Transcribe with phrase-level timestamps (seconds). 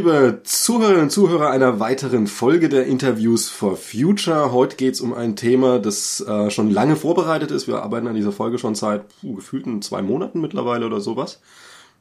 [0.00, 4.50] liebe Zuhörerinnen und Zuhörer einer weiteren Folge der Interviews for Future.
[4.50, 7.68] Heute geht es um ein Thema, das äh, schon lange vorbereitet ist.
[7.68, 11.40] Wir arbeiten an dieser Folge schon seit puh, gefühlten zwei Monaten mittlerweile oder sowas.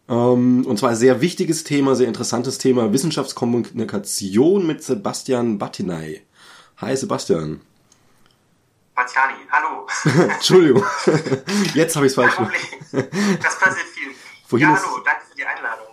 [0.09, 6.26] Ähm, und zwar ein sehr wichtiges Thema, sehr interessantes Thema, Wissenschaftskommunikation mit Sebastian Battinay.
[6.77, 7.62] Hi Sebastian.
[8.95, 9.88] Battiani, hallo.
[10.34, 10.84] Entschuldigung,
[11.76, 12.54] jetzt habe ich es falsch gemacht.
[12.91, 14.09] Das passiert viel.
[14.48, 15.85] Vorhin ja, hallo, danke für die Einladung.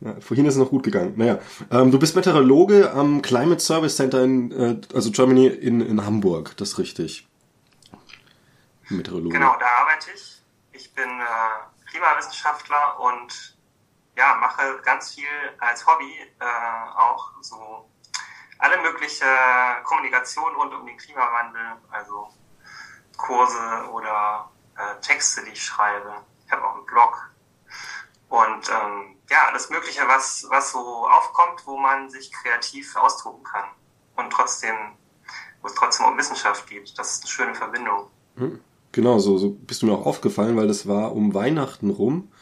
[0.00, 1.14] Ja, vorhin ist es noch gut gegangen.
[1.16, 6.06] Naja, ähm, du bist Meteorologe am Climate Service Center in, äh, also Germany in, in
[6.06, 7.26] Hamburg, das ist richtig.
[8.88, 9.36] Meteorologe.
[9.36, 10.40] Genau, da arbeite ich.
[10.72, 13.55] Ich bin äh, Klimawissenschaftler und
[14.16, 15.28] ja, mache ganz viel
[15.58, 17.90] als Hobby äh, auch so
[18.58, 19.26] alle mögliche
[19.84, 22.28] Kommunikation rund um den Klimawandel, also
[23.16, 26.24] Kurse oder äh, Texte, die ich schreibe.
[26.46, 27.30] Ich habe auch einen Blog
[28.28, 33.64] und ähm, ja, alles Mögliche, was, was so aufkommt, wo man sich kreativ austoben kann.
[34.16, 34.74] Und trotzdem,
[35.60, 36.98] wo es trotzdem um Wissenschaft geht.
[36.98, 38.10] Das ist eine schöne Verbindung.
[38.36, 38.60] Hm,
[38.92, 42.32] genau, so, so bist du mir auch aufgefallen, weil das war um Weihnachten rum.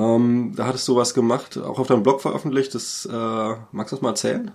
[0.00, 2.74] Ähm, da hattest du was gemacht, auch auf deinem Blog veröffentlicht.
[2.74, 4.54] Das, äh, magst du das mal erzählen?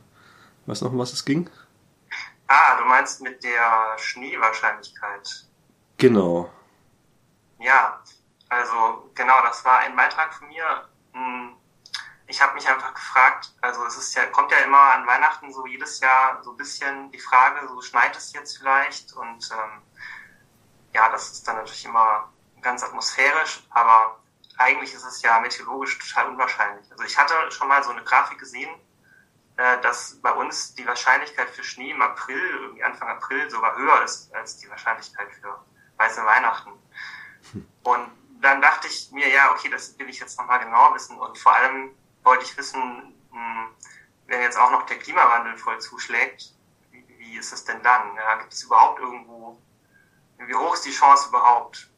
[0.65, 1.49] Weißt du noch, um was es ging?
[2.47, 5.45] Ah, du meinst mit der Schneewahrscheinlichkeit.
[5.97, 6.49] Genau.
[7.59, 8.01] Ja,
[8.49, 10.87] also genau, das war ein Beitrag von mir.
[11.13, 11.55] Hm,
[12.27, 15.67] ich habe mich einfach gefragt, also es ist ja, kommt ja immer an Weihnachten so
[15.67, 19.81] jedes Jahr so ein bisschen die Frage, so schneit es jetzt vielleicht und ähm,
[20.93, 24.17] ja, das ist dann natürlich immer ganz atmosphärisch, aber
[24.57, 26.89] eigentlich ist es ja meteorologisch total unwahrscheinlich.
[26.91, 28.69] Also ich hatte schon mal so eine Grafik gesehen,
[29.57, 34.03] äh, dass bei uns die Wahrscheinlichkeit für Schnee im April, irgendwie Anfang April sogar höher
[34.03, 35.63] ist als die Wahrscheinlichkeit für
[35.97, 36.71] weiße Weihnachten.
[37.83, 38.11] Und
[38.41, 41.53] dann dachte ich mir, ja, okay, das will ich jetzt nochmal genauer wissen und vor
[41.53, 43.67] allem wollte ich wissen, hm,
[44.27, 46.53] wenn jetzt auch noch der Klimawandel voll zuschlägt,
[46.91, 48.15] wie, wie ist es denn dann?
[48.15, 49.61] Ja, gibt es überhaupt irgendwo,
[50.37, 51.89] wie hoch ist die Chance überhaupt?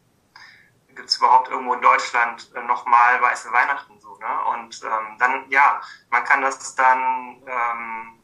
[0.97, 4.18] Gibt es überhaupt irgendwo in Deutschland äh, nochmal weiße Weihnachten so?
[4.18, 4.25] Ne?
[4.56, 8.19] Und ähm, dann, ja, man kann das dann ähm,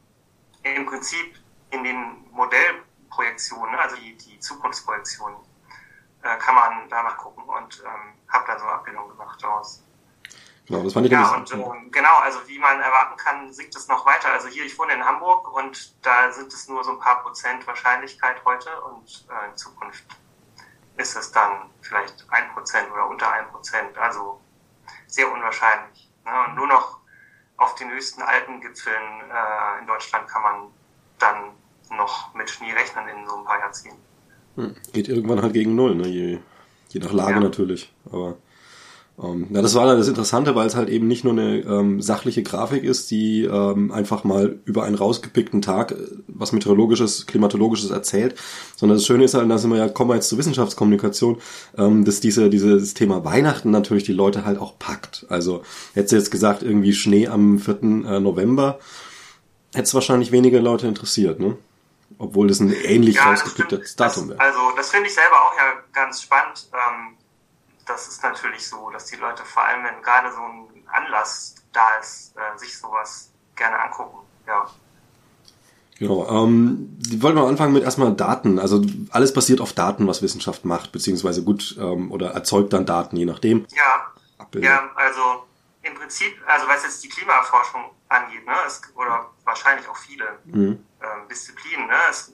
[0.64, 1.36] im Prinzip
[1.70, 5.38] in den Modellprojektionen, ne, also die, die Zukunftsprojektionen,
[6.22, 9.84] äh, kann man danach gucken und ähm, habe dann so eine Abbildung gemacht daraus.
[10.66, 13.86] Genau, das fand ich ja, und, ähm, genau, also wie man erwarten kann, sinkt es
[13.86, 14.32] noch weiter.
[14.32, 17.64] Also hier, ich wohne in Hamburg und da sind es nur so ein paar Prozent
[17.68, 20.04] Wahrscheinlichkeit heute und äh, in Zukunft
[20.96, 24.40] ist es dann vielleicht ein Prozent oder unter ein Prozent, also
[25.06, 26.10] sehr unwahrscheinlich.
[26.24, 26.32] Ne?
[26.46, 26.98] Und nur noch
[27.56, 30.54] auf den höchsten Alpengipfeln äh, in Deutschland kann man
[31.18, 34.02] dann noch mit Schnee rechnen in so ein paar Jahrzehnten.
[34.56, 36.06] Hm, geht irgendwann halt gegen Null, ne?
[36.06, 36.38] je,
[36.88, 37.40] je nach Lage ja.
[37.40, 37.92] natürlich.
[38.10, 38.36] Aber
[39.22, 42.02] ähm, ja, das war dann das Interessante, weil es halt eben nicht nur eine ähm,
[42.02, 47.90] sachliche Grafik ist, die ähm, einfach mal über einen rausgepickten Tag äh, was meteorologisches, klimatologisches
[47.90, 48.34] erzählt,
[48.74, 51.40] sondern das Schöne ist halt, da sind wir ja, kommen wir jetzt zur Wissenschaftskommunikation,
[51.78, 55.26] ähm, dass diese, dieses Thema Weihnachten natürlich die Leute halt auch packt.
[55.28, 55.62] Also
[55.94, 57.82] hättest du jetzt gesagt, irgendwie Schnee am 4.
[57.82, 58.80] Äh, November,
[59.74, 61.56] hätte es wahrscheinlich weniger Leute interessiert, ne?
[62.18, 64.40] Obwohl das ein ähnlich ja, rausgepicktes Datum wäre.
[64.40, 66.68] Also das finde ich selber auch ja ganz spannend.
[66.72, 67.16] Ähm
[67.86, 71.96] das ist natürlich so, dass die Leute vor allem, wenn gerade so ein Anlass da
[72.00, 74.18] ist, äh, sich sowas gerne angucken.
[74.46, 74.66] Ja.
[75.98, 76.28] Genau.
[76.28, 78.58] Ähm, wollen wir anfangen mit erstmal Daten.
[78.58, 83.16] Also alles basiert auf Daten, was Wissenschaft macht, beziehungsweise gut ähm, oder erzeugt dann Daten,
[83.16, 83.66] je nachdem.
[83.70, 84.12] Ja.
[84.38, 84.68] Abbilder.
[84.68, 85.46] Ja, also
[85.82, 90.84] im Prinzip, also was jetzt die Klimaforschung angeht, ne, es, oder wahrscheinlich auch viele mhm.
[91.00, 92.32] ähm, Disziplinen, ne, es,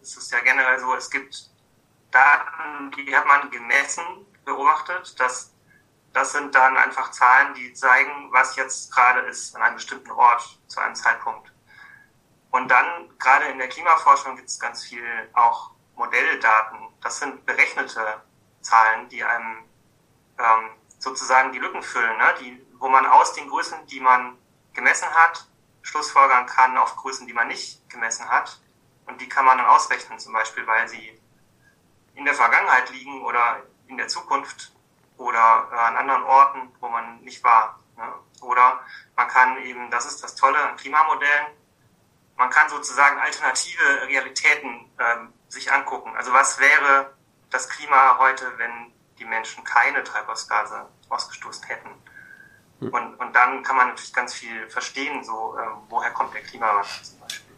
[0.00, 1.50] es ist ja generell so, es gibt
[2.10, 4.04] Daten, die hat man gemessen
[4.44, 5.18] beobachtet.
[5.18, 5.52] Das,
[6.12, 10.58] das sind dann einfach Zahlen, die zeigen, was jetzt gerade ist an einem bestimmten Ort
[10.66, 11.52] zu einem Zeitpunkt.
[12.50, 16.78] Und dann, gerade in der Klimaforschung, gibt es ganz viel auch Modelldaten.
[17.00, 18.22] Das sind berechnete
[18.60, 19.64] Zahlen, die einem
[20.38, 22.34] ähm, sozusagen die Lücken füllen, ne?
[22.40, 24.36] die, wo man aus den Größen, die man
[24.72, 25.48] gemessen hat,
[25.82, 28.60] Schlussfolgern kann auf Größen, die man nicht gemessen hat.
[29.06, 31.20] Und die kann man dann ausrechnen, zum Beispiel, weil sie
[32.14, 33.62] in der Vergangenheit liegen oder
[33.92, 34.72] in der Zukunft
[35.18, 37.78] oder äh, an anderen Orten, wo man nicht war.
[37.96, 38.04] Ne?
[38.40, 38.80] Oder
[39.16, 41.46] man kann eben, das ist das Tolle an Klimamodellen,
[42.36, 46.10] man kann sozusagen alternative Realitäten ähm, sich angucken.
[46.16, 47.12] Also was wäre
[47.50, 51.90] das Klima heute, wenn die Menschen keine Treibhausgase ausgestoßen hätten?
[52.80, 52.88] Hm.
[52.88, 56.90] Und, und dann kann man natürlich ganz viel verstehen, so ähm, woher kommt der Klimawandel
[57.02, 57.54] zum Beispiel.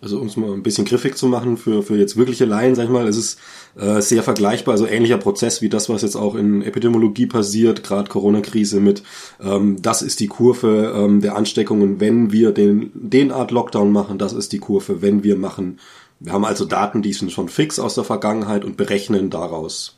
[0.00, 2.84] Also um es mal ein bisschen griffig zu machen für, für jetzt wirkliche Laien, sag
[2.84, 3.40] ich mal, es ist
[3.78, 8.08] äh, sehr vergleichbar, also ähnlicher Prozess wie das, was jetzt auch in Epidemiologie passiert, gerade
[8.08, 9.02] Corona-Krise mit,
[9.40, 14.18] ähm, das ist die Kurve ähm, der Ansteckungen, wenn wir den, den Art Lockdown machen,
[14.18, 15.80] das ist die Kurve, wenn wir machen.
[16.20, 19.96] Wir haben also Daten, die sind schon fix aus der Vergangenheit und berechnen daraus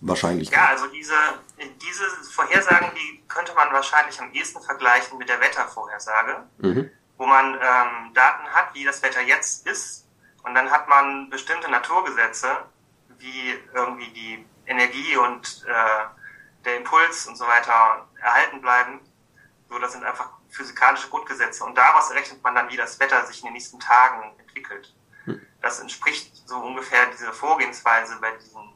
[0.00, 0.50] wahrscheinlich.
[0.50, 1.14] Ja, also diese,
[1.58, 6.36] diese Vorhersagen, die könnte man wahrscheinlich am ehesten vergleichen mit der Wettervorhersage.
[6.58, 10.06] Mhm wo man ähm, Daten hat, wie das Wetter jetzt ist.
[10.44, 12.48] Und dann hat man bestimmte Naturgesetze,
[13.18, 16.04] wie irgendwie die Energie und äh,
[16.64, 19.00] der Impuls und so weiter erhalten bleiben.
[19.68, 21.64] So, das sind einfach physikalische Grundgesetze.
[21.64, 24.94] Und daraus errechnet man dann, wie das Wetter sich in den nächsten Tagen entwickelt.
[25.24, 25.46] Hm.
[25.60, 28.72] Das entspricht so ungefähr dieser Vorgehensweise bei diesen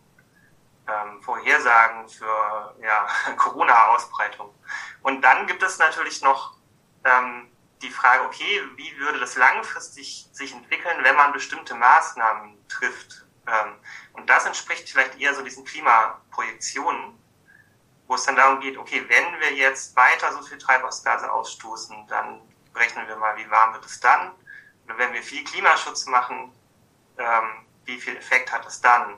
[0.88, 3.06] ähm, Vorhersagen für ja,
[3.36, 4.54] Corona-Ausbreitung.
[5.02, 6.56] Und dann gibt es natürlich noch
[7.04, 7.48] ähm,
[7.82, 13.21] die Frage, okay, wie würde das langfristig sich entwickeln, wenn man bestimmte Maßnahmen trifft?
[13.46, 13.74] Ähm,
[14.12, 17.18] und das entspricht vielleicht eher so diesen Klimaprojektionen,
[18.06, 22.40] wo es dann darum geht, okay, wenn wir jetzt weiter so viel Treibhausgase ausstoßen, dann
[22.72, 24.32] berechnen wir mal, wie warm wird es dann?
[24.84, 26.52] Oder wenn wir viel Klimaschutz machen,
[27.18, 29.14] ähm, wie viel Effekt hat es dann?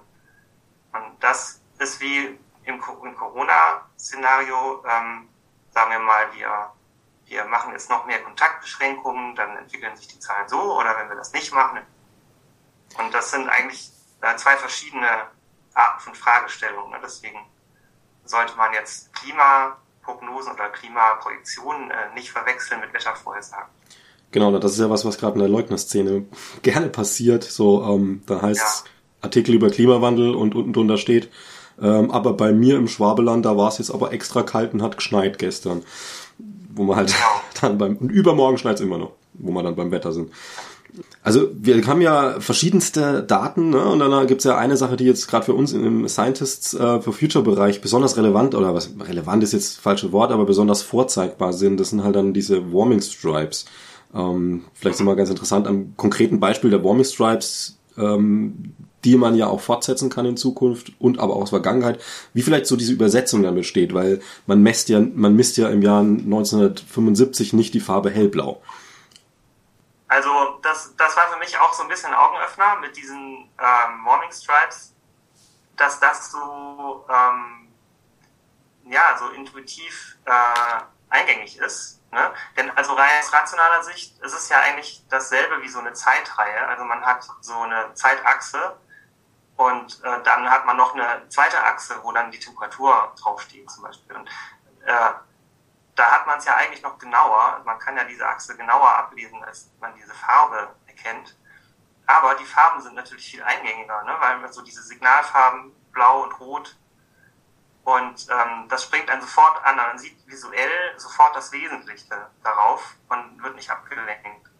[0.92, 5.28] Und das ist wie im, Corona-Szenario, ähm,
[5.70, 6.72] sagen wir mal, wir
[7.26, 11.16] wir machen jetzt noch mehr Kontaktbeschränkungen, dann entwickeln sich die Zahlen so, oder wenn wir
[11.16, 11.80] das nicht machen.
[12.98, 13.90] Und das sind eigentlich
[14.36, 15.06] zwei verschiedene
[15.74, 16.90] Arten von Fragestellungen.
[16.92, 16.98] Ne?
[17.02, 17.38] Deswegen
[18.24, 23.68] sollte man jetzt Klimaprognosen oder Klimaprojektionen äh, nicht verwechseln mit Wettervorhersagen.
[24.30, 26.24] Genau, das ist ja was, was gerade in der Leugnerszene
[26.62, 27.44] gerne passiert.
[27.44, 28.90] So, ähm, da heißt ja.
[29.22, 31.30] Artikel über Klimawandel und unten drunter steht,
[31.80, 34.96] ähm, aber bei mir im Schwabeland, da war es jetzt aber extra kalt und hat
[34.96, 35.84] geschneit gestern
[36.74, 37.40] wo man halt genau.
[37.60, 40.30] dann beim, und übermorgen schneit es immer noch, wo wir dann beim Wetter sind.
[41.22, 43.84] Also wir haben ja verschiedenste Daten ne?
[43.84, 47.12] und dann gibt's ja eine Sache, die jetzt gerade für uns im Scientists äh, for
[47.12, 51.80] Future Bereich besonders relevant oder was relevant ist jetzt falsche Wort, aber besonders vorzeigbar sind.
[51.80, 53.64] Das sind halt dann diese Warming Stripes.
[54.14, 57.78] Ähm, vielleicht sind wir ganz interessant am konkreten Beispiel der Warming Stripes.
[57.96, 58.74] Ähm,
[59.04, 62.00] die man ja auch fortsetzen kann in Zukunft und aber auch aus Vergangenheit,
[62.32, 65.82] wie vielleicht so diese Übersetzung dann besteht, weil man messt ja, man misst ja im
[65.82, 68.62] Jahr 1975 nicht die Farbe hellblau.
[70.14, 74.30] Also das, das war für mich auch so ein bisschen Augenöffner mit diesen ähm, Morning
[74.30, 74.94] Stripes,
[75.76, 77.74] dass das so ähm,
[78.84, 82.00] ja so intuitiv äh, eingängig ist.
[82.12, 82.32] Ne?
[82.56, 86.64] Denn also rein aus rationaler Sicht ist es ja eigentlich dasselbe wie so eine Zeitreihe.
[86.68, 88.78] Also man hat so eine Zeitachse
[89.56, 93.82] und äh, dann hat man noch eine zweite Achse, wo dann die Temperatur draufsteht zum
[93.82, 94.14] Beispiel.
[94.14, 94.28] Und
[94.86, 95.10] äh,
[95.96, 97.62] da hat man es ja eigentlich noch genauer.
[97.64, 101.36] Man kann ja diese Achse genauer ablesen, als man diese Farbe erkennt.
[102.06, 104.14] Aber die Farben sind natürlich viel eingängiger, ne?
[104.20, 106.76] weil man so diese Signalfarben blau und rot
[107.84, 109.76] und ähm, das springt dann sofort an.
[109.76, 114.50] Man sieht visuell sofort das Wesentliche darauf und wird nicht abgelenkt.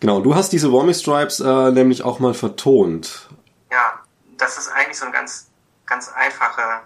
[0.00, 3.28] Genau, du hast diese Warming Stripes äh, nämlich auch mal vertont.
[3.70, 4.00] Ja,
[4.36, 5.48] das ist eigentlich so eine ganz,
[5.86, 6.80] ganz einfache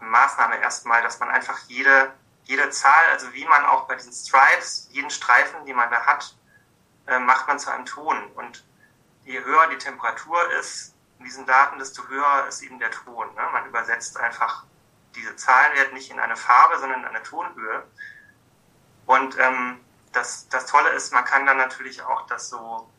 [0.00, 2.12] Maßnahme erstmal, dass man einfach jede,
[2.44, 6.34] jede Zahl, also wie man auch bei diesen Stripes, jeden Streifen, die man da hat,
[7.06, 8.30] äh, macht man zu einem Ton.
[8.32, 8.64] Und
[9.24, 13.32] je höher die Temperatur ist in diesen Daten, desto höher ist eben der Ton.
[13.34, 13.48] Ne?
[13.52, 14.64] Man übersetzt einfach
[15.14, 17.86] diese Zahlenwert nicht in eine Farbe, sondern in eine Tonhöhe.
[19.06, 19.80] Und ähm,
[20.12, 22.90] das, das Tolle ist, man kann dann natürlich auch das so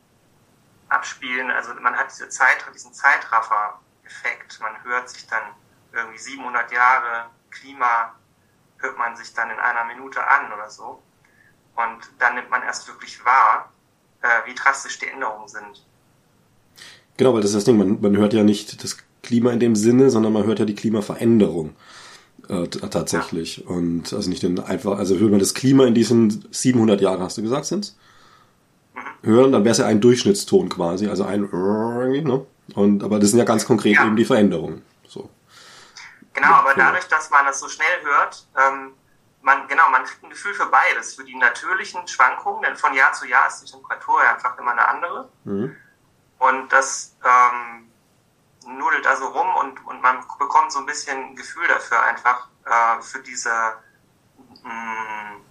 [0.88, 1.50] abspielen.
[1.50, 4.60] Also man hat diese Zeit, diesen Zeitraffer-Effekt.
[4.60, 5.42] Man hört sich dann
[5.92, 8.14] irgendwie 700 Jahre Klima,
[8.84, 11.02] hört man sich dann in einer Minute an oder so.
[11.76, 13.72] Und dann nimmt man erst wirklich wahr,
[14.22, 15.84] äh, wie drastisch die Änderungen sind.
[17.16, 19.74] Genau, weil das ist das Ding, man, man hört ja nicht das Klima in dem
[19.74, 21.74] Sinne, sondern man hört ja die Klimaveränderung
[22.48, 23.58] äh, tatsächlich.
[23.58, 23.66] Ja.
[23.66, 27.38] Und also nicht den einfach, also hört man das Klima in diesen 700 Jahren, hast
[27.38, 27.96] du gesagt, sind's?
[29.24, 32.42] hören, dann wäre es ja ein Durchschnittston quasi, also ein ne?
[32.74, 34.06] Und aber das sind ja ganz konkret ja.
[34.06, 34.82] eben die Veränderungen.
[36.34, 38.94] Genau, aber dadurch, dass man das so schnell hört, ähm,
[39.42, 43.12] man, genau, man kriegt ein Gefühl für beides, für die natürlichen Schwankungen, denn von Jahr
[43.12, 45.30] zu Jahr ist die Temperatur ja einfach immer eine andere.
[45.44, 45.76] Mhm.
[46.38, 47.90] Und das ähm,
[48.66, 53.02] nudelt also rum und, und man bekommt so ein bisschen ein Gefühl dafür einfach, äh,
[53.02, 53.74] für diese
[54.62, 55.44] mh, mm,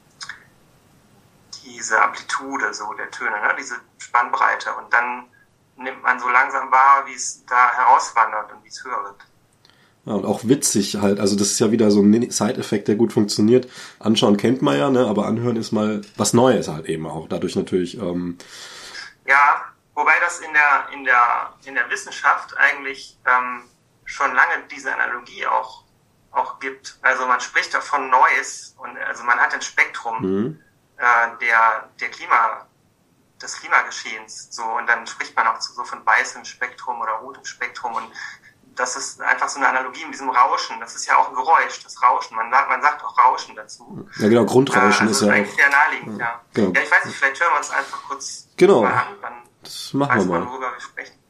[1.66, 3.56] diese Amplitude so der Töne, ne?
[3.58, 4.74] diese Spannbreite.
[4.76, 5.28] Und dann
[5.76, 9.26] nimmt man so langsam wahr, wie es da herauswandert und wie es höher wird.
[10.06, 11.20] Ja, und auch witzig halt.
[11.20, 13.70] Also das ist ja wieder so ein Side-Effekt, der gut funktioniert.
[14.00, 15.08] Anschauen kennt man ja, ne?
[15.08, 17.28] aber anhören ist mal was Neues halt eben auch.
[17.30, 17.98] Dadurch natürlich.
[17.98, 18.38] Ähm
[19.26, 19.62] ja,
[19.96, 23.64] wobei das in der in der in der Wissenschaft eigentlich ähm,
[24.04, 25.84] schon lange diese Analogie auch
[26.32, 26.98] auch gibt.
[27.02, 30.60] Also man spricht davon Noise und also man hat ein Spektrum mhm.
[30.98, 32.68] äh, der der Klima
[33.42, 37.94] des Klimageschehens so und dann spricht man auch so von weißem Spektrum oder rotem Spektrum
[37.94, 38.12] und
[38.76, 40.80] das ist einfach so eine Analogie mit diesem Rauschen.
[40.80, 42.36] Das ist ja auch ein Geräusch, das Rauschen.
[42.36, 44.08] Man sagt, man sagt auch Rauschen dazu.
[44.18, 45.58] Ja, genau, Grundrauschen also ist ja eigentlich auch.
[45.58, 46.26] sehr naheliegend, ja.
[46.26, 46.42] Ja.
[46.54, 46.72] Genau.
[46.74, 48.82] ja, ich weiß nicht, vielleicht hören wir uns einfach kurz genau.
[48.82, 49.08] mal an.
[49.22, 50.40] Dann das machen wir mal.
[50.40, 51.23] Man, worüber wir sprechen.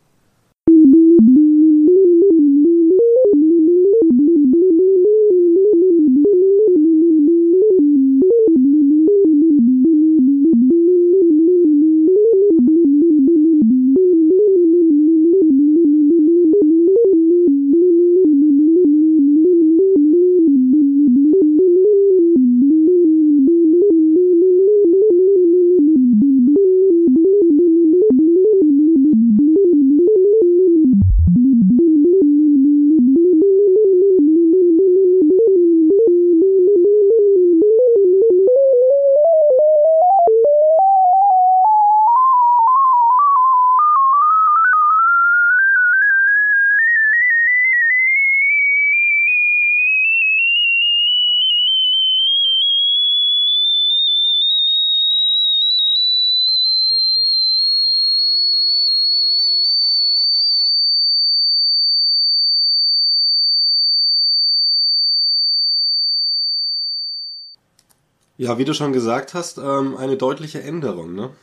[68.44, 71.16] Ja, wie du schon gesagt hast, ähm, eine deutliche Änderung.
[71.16, 71.34] Ne?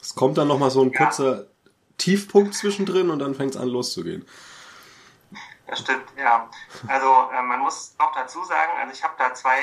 [0.00, 1.04] Es kommt dann nochmal so ein ja.
[1.04, 1.44] kurzer
[1.98, 4.26] Tiefpunkt zwischendrin und dann fängt es an loszugehen.
[5.66, 6.48] Das stimmt, ja.
[6.86, 9.58] Also äh, man muss noch dazu sagen, also ich habe da zwei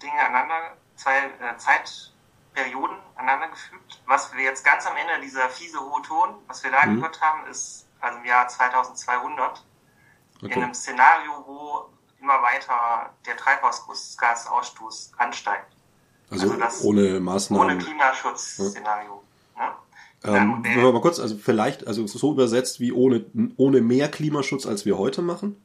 [0.00, 4.00] Dinge aneinander, zwei äh, Zeitperioden aneinander gefügt.
[4.06, 6.96] Was wir jetzt ganz am Ende dieser fiese hohe Ton, was wir da mhm.
[6.96, 9.64] gehört haben, ist also im Jahr 2200
[10.36, 10.54] okay.
[10.54, 11.90] in einem Szenario, wo
[12.20, 15.74] immer weiter der Treibhausgasausstoß ansteigt.
[16.30, 17.76] Also, also ohne Maßnahmen.
[17.76, 19.22] Ohne Klimaschutzszenario.
[19.56, 19.76] Ja.
[20.24, 20.38] Ne?
[20.38, 23.24] Ähm, wenn wir mal kurz, also vielleicht, also so übersetzt wie ohne,
[23.56, 25.62] ohne mehr Klimaschutz, als wir heute machen?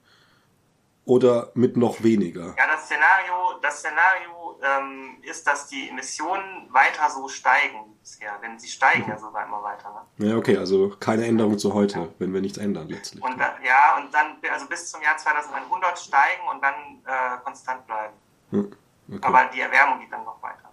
[1.06, 2.56] Oder mit noch weniger?
[2.58, 8.38] Ja, das Szenario, das Szenario ähm, ist, dass die Emissionen weiter so steigen bisher.
[8.40, 9.10] Wenn sie steigen, mhm.
[9.10, 10.08] ja sogar immer weiter.
[10.18, 10.30] Ne?
[10.30, 12.08] Ja, okay, also keine Änderung zu heute, ja.
[12.20, 13.22] wenn wir nichts ändern letztlich.
[13.22, 16.74] Und da, ja, und dann, also bis zum Jahr 2100 steigen und dann
[17.06, 18.14] äh, konstant bleiben.
[18.52, 18.72] Hm.
[19.10, 19.20] Okay.
[19.22, 20.72] Aber die Erwärmung geht dann noch weiter.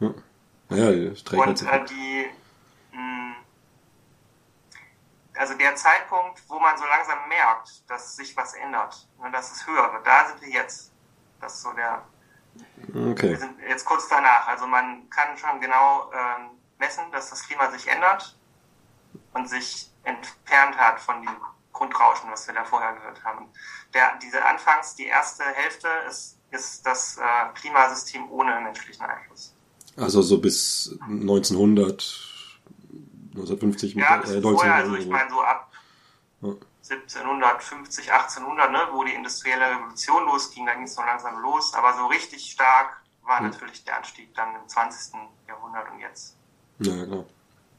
[0.00, 0.10] Ja,
[0.70, 2.30] ja das trägt Und äh, die,
[2.92, 3.36] mh, hm,
[5.36, 9.66] also der Zeitpunkt, wo man so langsam merkt, dass sich was ändert, ne, dass es
[9.66, 10.92] höher wird, da sind wir jetzt.
[11.40, 12.04] Das ist so der.
[12.88, 13.30] Okay.
[13.30, 14.46] Wir sind jetzt kurz danach.
[14.46, 18.36] Also man kann schon genau ähm, messen, dass das Klima sich ändert
[19.32, 21.36] und sich entfernt hat von dem
[21.72, 23.50] Grundrauschen, was wir da vorher gehört haben.
[23.94, 29.54] Der, diese Anfangs, die erste Hälfte ist ist das äh, Klimasystem ohne menschlichen Einfluss.
[29.96, 32.28] Also so bis 1900,
[33.32, 34.60] 1950 ja, bis äh, 1900.
[34.60, 35.70] Vorher, also ich meine so ab
[36.42, 36.48] ja.
[36.90, 41.94] 1750, 1800, ne, wo die industrielle Revolution losging, da ging es noch langsam los, aber
[41.96, 43.48] so richtig stark war ja.
[43.48, 45.14] natürlich der Anstieg dann im 20.
[45.46, 46.36] Jahrhundert und jetzt.
[46.80, 47.24] Ja.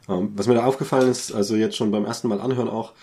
[0.07, 2.93] Ähm, was mir da aufgefallen ist, also jetzt schon beim ersten Mal anhören auch,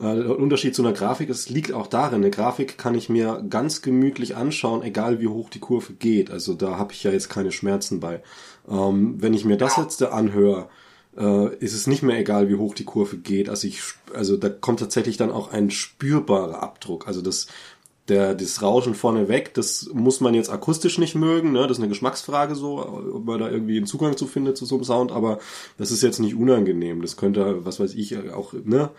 [0.00, 3.82] der Unterschied zu einer Grafik, es liegt auch darin, eine Grafik kann ich mir ganz
[3.82, 6.30] gemütlich anschauen, egal wie hoch die Kurve geht.
[6.30, 8.22] Also da habe ich ja jetzt keine Schmerzen bei.
[8.68, 10.68] Ähm, wenn ich mir das jetzt da anhöre,
[11.16, 13.48] äh, ist es nicht mehr egal, wie hoch die Kurve geht.
[13.48, 13.80] Also ich,
[14.14, 17.08] also da kommt tatsächlich dann auch ein spürbarer Abdruck.
[17.08, 17.48] Also das,
[18.08, 21.62] der, das Rauschen vorne weg, das muss man jetzt akustisch nicht mögen, ne?
[21.62, 22.78] Das ist eine Geschmacksfrage so,
[23.14, 25.40] ob man da irgendwie einen Zugang zu findet zu so einem Sound, aber
[25.76, 27.02] das ist jetzt nicht unangenehm.
[27.02, 28.90] Das könnte, was weiß ich, auch, ne?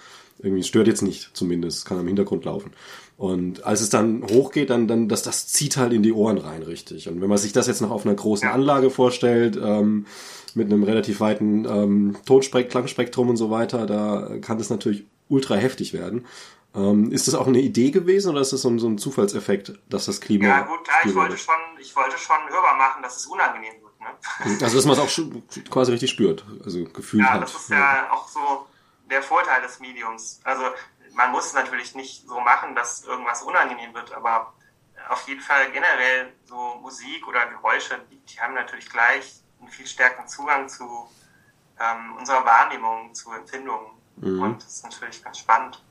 [0.42, 2.72] Irgendwie stört jetzt nicht, zumindest, kann am Hintergrund laufen.
[3.18, 6.64] Und als es dann hochgeht, dann, dann, das, das zieht halt in die Ohren rein,
[6.64, 7.10] richtig.
[7.10, 10.06] Und wenn man sich das jetzt noch auf einer großen Anlage vorstellt, ähm,
[10.56, 15.56] mit einem relativ weiten ähm, Tonspekt, Klangspektrum und so weiter, da kann das natürlich ultra
[15.56, 16.26] heftig werden.
[16.76, 19.74] Ähm, ist das auch eine Idee gewesen oder ist das so ein, so ein Zufallseffekt,
[19.90, 20.46] dass das Klima.
[20.46, 24.00] Ja, gut, klar, ich wollte, schon, ich wollte schon hörbar machen, dass es unangenehm wird.
[24.00, 24.08] Ne?
[24.62, 27.42] Also, dass man es auch quasi richtig spürt, also gefühlt ja, hat.
[27.42, 28.40] Das ist ja, ja auch so
[29.10, 30.40] der Vorteil des Mediums.
[30.44, 30.64] Also
[31.14, 34.54] man muss es natürlich nicht so machen, dass irgendwas unangenehm wird, aber
[35.10, 39.88] auf jeden Fall generell so Musik oder Geräusche, die, die haben natürlich gleich einen viel
[39.88, 41.10] stärkeren Zugang zu
[41.80, 43.88] ähm, unserer Wahrnehmung, zu Empfindungen.
[44.18, 44.42] Mhm.
[44.42, 45.84] Und das ist natürlich ganz spannend.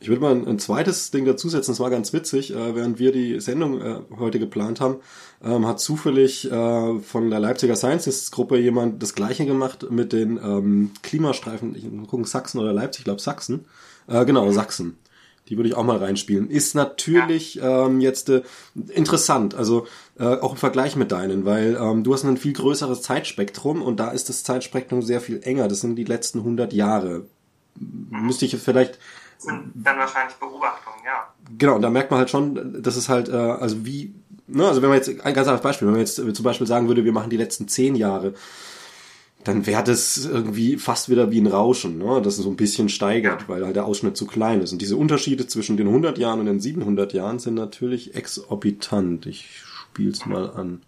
[0.00, 2.52] Ich würde mal ein, ein, zweites Ding dazusetzen, das war ganz witzig.
[2.54, 4.96] Äh, während wir die Sendung äh, heute geplant haben,
[5.42, 10.90] ähm, hat zufällig äh, von der Leipziger Scientists-Gruppe jemand das gleiche gemacht mit den ähm,
[11.02, 13.66] Klimastreifen, ich muss gucken, Sachsen oder Leipzig, ich glaube Sachsen.
[14.06, 14.98] Äh, genau, Sachsen.
[15.48, 16.48] Die würde ich auch mal reinspielen.
[16.48, 17.86] Ist natürlich ja.
[17.86, 18.42] ähm, jetzt äh,
[18.94, 19.86] interessant, also
[20.18, 24.00] äh, auch im Vergleich mit deinen, weil ähm, du hast ein viel größeres Zeitspektrum und
[24.00, 25.68] da ist das Zeitspektrum sehr viel enger.
[25.68, 27.26] Das sind die letzten 100 Jahre.
[27.78, 28.26] Mhm.
[28.26, 28.98] Müsste ich vielleicht
[29.44, 31.28] sind dann wahrscheinlich Beobachtungen, ja.
[31.58, 34.14] Genau, und da merkt man halt schon, dass es halt, äh, also wie,
[34.46, 36.88] ne, also wenn man jetzt, ein ganz anderes Beispiel, wenn man jetzt zum Beispiel sagen
[36.88, 38.34] würde, wir machen die letzten zehn Jahre,
[39.44, 42.20] dann wäre das irgendwie fast wieder wie ein Rauschen, ne?
[42.22, 44.72] das so ein bisschen steigert, weil halt der Ausschnitt zu klein ist.
[44.72, 49.26] Und diese Unterschiede zwischen den 100 Jahren und den 700 Jahren sind natürlich exorbitant.
[49.26, 50.80] Ich spiel's mal an.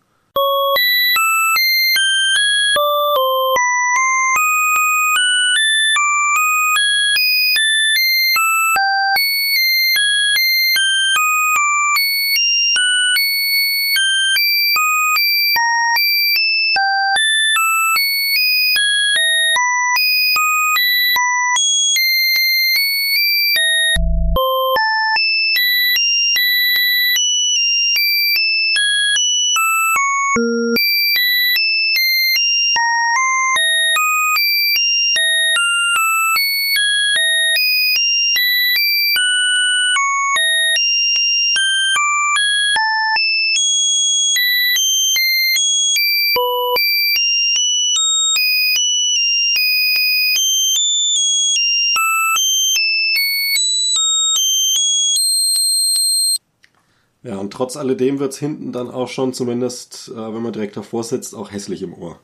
[57.56, 61.50] Trotz alledem wird's hinten dann auch schon zumindest, äh, wenn man direkt davor sitzt, auch
[61.50, 62.20] hässlich im Ohr.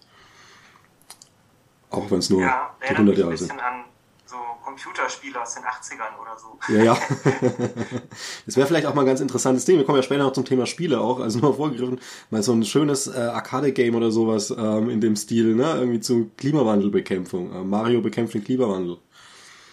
[1.91, 3.51] Auch wenn es nur ja, die 100 Jahre sind.
[3.53, 3.85] an
[4.27, 6.59] so Computerspiele aus den 80ern oder so.
[6.75, 6.95] Ja, ja.
[8.47, 9.79] das wäre vielleicht auch mal ein ganz interessantes Ding.
[9.79, 11.99] Wir kommen ja später noch zum Thema Spiele auch, also nur vorgegriffen,
[12.29, 15.77] mal so ein schönes äh, Arcade-Game oder sowas ähm, in dem Stil, ne?
[15.77, 17.53] Irgendwie zu Klimawandelbekämpfung.
[17.53, 18.99] Äh, Mario bekämpft den Klimawandel.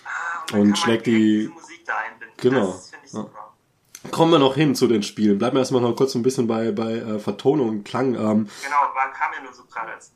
[0.05, 1.49] Ah, und, und schlägt die.
[1.53, 2.35] Musik da einbinden.
[2.37, 2.67] Genau.
[2.67, 3.48] Das finde ich super.
[4.11, 5.37] Kommen wir noch hin zu den Spielen.
[5.37, 8.15] Bleiben wir erstmal noch kurz ein bisschen bei, bei äh, Vertonung und Klang.
[8.15, 10.11] Ähm, genau, war, kam ja nur so gerade als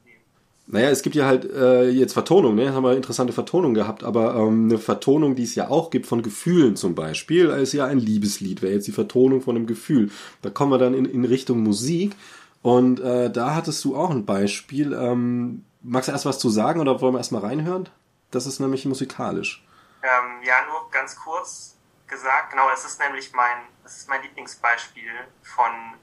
[0.66, 2.74] naja, es gibt ja halt äh, jetzt Vertonung, ne?
[2.74, 6.24] Haben wir interessante Vertonung gehabt, aber ähm, eine Vertonung, die es ja auch gibt von
[6.24, 10.10] Gefühlen zum Beispiel, ist ja ein Liebeslied, wäre jetzt die Vertonung von einem Gefühl.
[10.42, 12.16] Da kommen wir dann in, in Richtung Musik
[12.62, 14.94] und äh, da hattest du auch ein Beispiel.
[14.94, 17.90] Ähm, magst du erst was zu sagen oder wollen wir erstmal reinhören?
[18.32, 19.66] Das ist nämlich musikalisch.
[20.02, 21.76] Ähm, ja, nur ganz kurz
[22.08, 25.98] gesagt, genau, es ist nämlich mein das ist mein Lieblingsbeispiel von,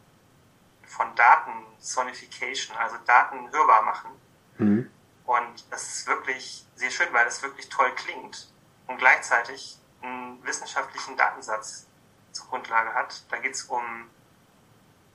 [0.86, 4.10] von Daten-Sonification, also Daten hörbar machen.
[4.58, 4.90] Mhm.
[5.24, 8.52] Und es ist wirklich sehr schön, weil es wirklich toll klingt
[8.86, 11.86] und gleichzeitig einen wissenschaftlichen Datensatz
[12.32, 13.24] zur Grundlage hat.
[13.30, 14.10] Da geht es um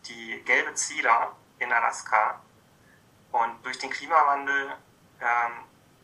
[0.06, 2.41] die gelbe Zieler in Alaska.
[3.32, 4.73] Und durch den Klimawandel
[5.19, 5.51] ähm,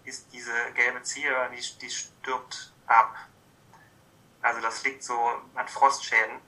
[0.04, 3.15] ist diese gelbe Zieler, die, die stirbt ab.
[4.41, 5.17] Also das liegt so
[5.56, 6.39] an Frostschäden.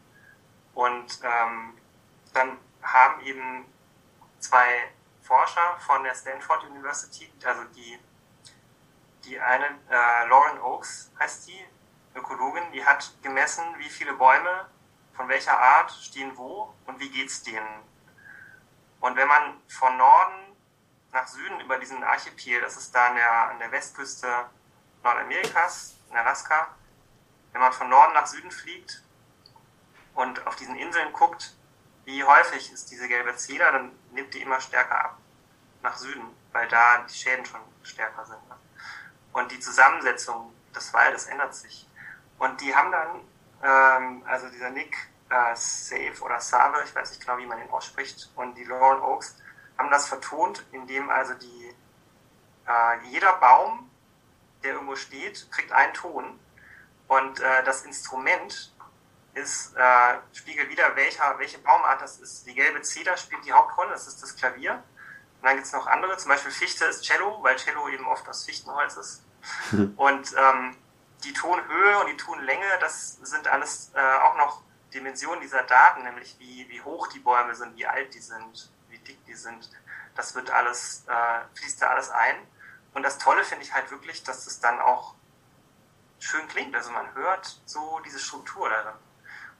[0.73, 1.77] Und ähm,
[2.33, 3.65] dann haben eben
[4.39, 4.89] zwei
[5.21, 7.99] Forscher von der Stanford University, also die,
[9.23, 11.65] die eine, äh, Lauren Oakes heißt die,
[12.15, 14.67] Ökologin, die hat gemessen, wie viele Bäume
[15.15, 17.83] von welcher Art stehen wo und wie geht's denen.
[18.99, 20.55] Und wenn man von Norden
[21.11, 24.49] nach Süden über diesen Archipel, das ist da an der, an der Westküste
[25.03, 26.75] Nordamerikas, in Alaska,
[27.51, 29.02] wenn man von Norden nach Süden fliegt,
[30.15, 31.55] und auf diesen Inseln guckt,
[32.05, 35.17] wie häufig ist diese gelbe Zeder, dann nimmt die immer stärker ab
[35.81, 38.39] nach Süden, weil da die Schäden schon stärker sind.
[39.31, 41.87] Und die Zusammensetzung des Waldes ändert sich.
[42.37, 43.21] Und die haben dann,
[43.63, 44.95] ähm, also dieser Nick
[45.29, 49.01] äh, Save oder Save, ich weiß nicht genau, wie man den ausspricht, und die Lauren
[49.01, 49.37] Oaks
[49.77, 51.75] haben das vertont, indem also die,
[52.67, 53.89] äh, jeder Baum,
[54.63, 56.39] der irgendwo steht, kriegt einen Ton.
[57.07, 58.72] Und äh, das Instrument
[59.33, 62.45] ist, äh, spiegelt wieder, welcher, welche Baumart das ist.
[62.45, 64.73] Die gelbe Zeder spielt die Hauptrolle, das ist das Klavier.
[64.73, 68.27] Und dann gibt es noch andere, zum Beispiel Fichte ist Cello, weil Cello eben oft
[68.29, 69.23] aus Fichtenholz ist.
[69.97, 70.77] und ähm,
[71.23, 74.61] die Tonhöhe und die Tonlänge, das sind alles äh, auch noch
[74.93, 78.99] Dimensionen dieser Daten, nämlich wie, wie hoch die Bäume sind, wie alt die sind, wie
[78.99, 79.69] dick die sind.
[80.15, 82.35] Das wird alles, äh, fließt da alles ein.
[82.93, 85.15] Und das Tolle finde ich halt wirklich, dass es dann auch
[86.19, 86.75] schön klingt.
[86.75, 88.93] Also man hört so diese Struktur darin.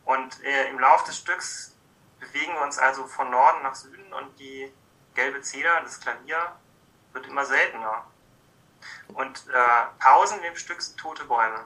[0.06, 1.76] Und äh, im Laufe des Stücks
[2.20, 4.72] bewegen wir uns also von Norden nach Süden und die
[5.16, 6.38] gelbe Zeder, das Klavier,
[7.13, 8.06] wird immer seltener.
[9.13, 11.60] Und äh, Pausen dem Stück sind tote Bäume.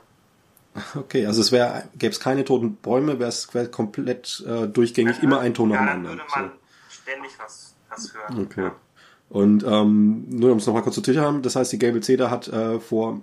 [0.96, 5.24] Okay, also es wäre, gäbe es keine toten Bäume, wäre es wär komplett äh, durchgängig
[5.24, 6.10] immer ein Ton ja, nacheinander.
[6.10, 6.52] Dann würde man
[6.88, 7.02] so.
[7.02, 8.46] ständig was, was hören.
[8.46, 8.64] Okay.
[8.66, 8.76] Ja.
[9.30, 12.30] Und ähm, nur um es nochmal kurz zu Tisch haben, das heißt, die Gable Cedar
[12.30, 13.22] hat äh, vor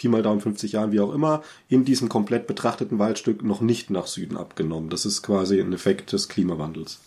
[0.00, 3.90] Pi mal Daumen 50 Jahren, wie auch immer, in diesem komplett betrachteten Waldstück noch nicht
[3.90, 4.88] nach Süden abgenommen.
[4.88, 7.00] Das ist quasi ein Effekt des Klimawandels.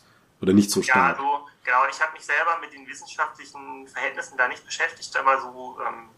[0.43, 1.17] Oder nicht so Ja, stark.
[1.17, 1.27] also
[1.63, 6.09] genau, ich habe mich selber mit den wissenschaftlichen Verhältnissen da nicht beschäftigt, aber so ähm,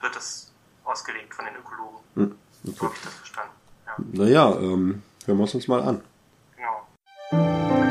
[0.00, 0.50] wird es
[0.84, 1.98] ausgelegt von den Ökologen.
[2.14, 2.84] Hm, So okay.
[2.86, 3.52] habe ich das verstanden.
[3.86, 6.00] Ja, Naja, ähm, hören wir es uns mal an.
[6.56, 7.81] genau.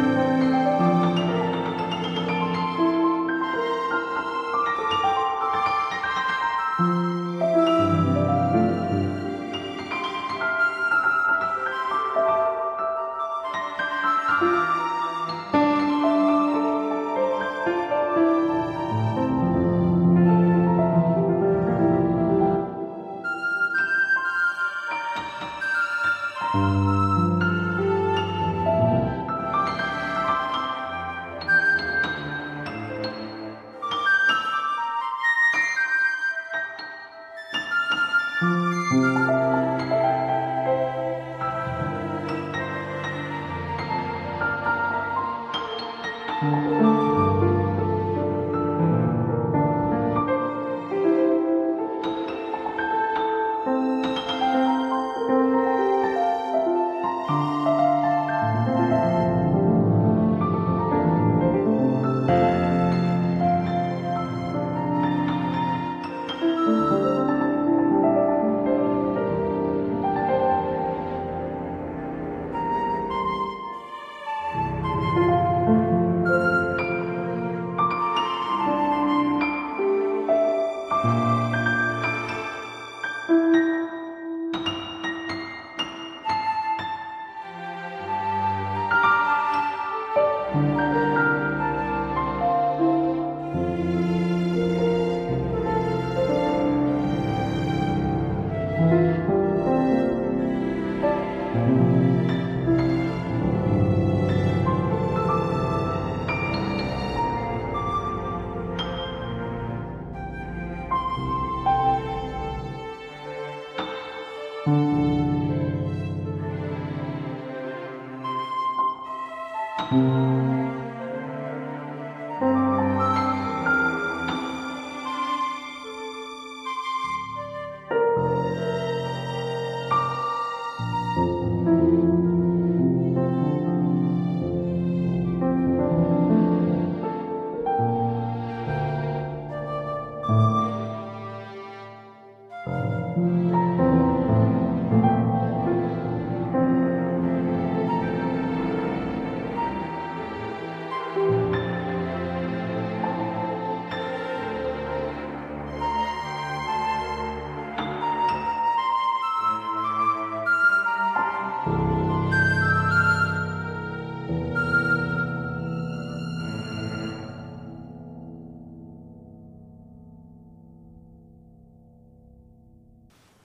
[38.42, 39.31] Música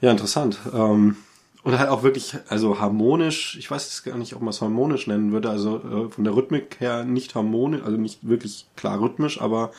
[0.01, 0.59] Ja, interessant.
[0.73, 1.17] Ähm,
[1.65, 5.33] und halt auch wirklich, also harmonisch, ich weiß gar nicht, ob man es harmonisch nennen
[5.33, 9.73] würde, also äh, von der Rhythmik her nicht harmonisch, also nicht wirklich klar rhythmisch, aber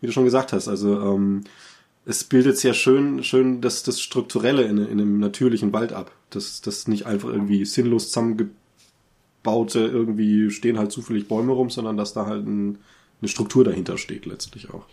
[0.00, 1.44] wie du schon gesagt hast, also ähm,
[2.06, 6.10] es bildet sehr schön, schön das, das Strukturelle in, in einem natürlichen Wald ab.
[6.30, 8.10] Das, das nicht einfach irgendwie sinnlos
[9.42, 12.82] zusammengebaute, irgendwie stehen halt zufällig Bäume rum, sondern dass da halt ein,
[13.20, 14.86] eine Struktur dahinter steht letztlich auch.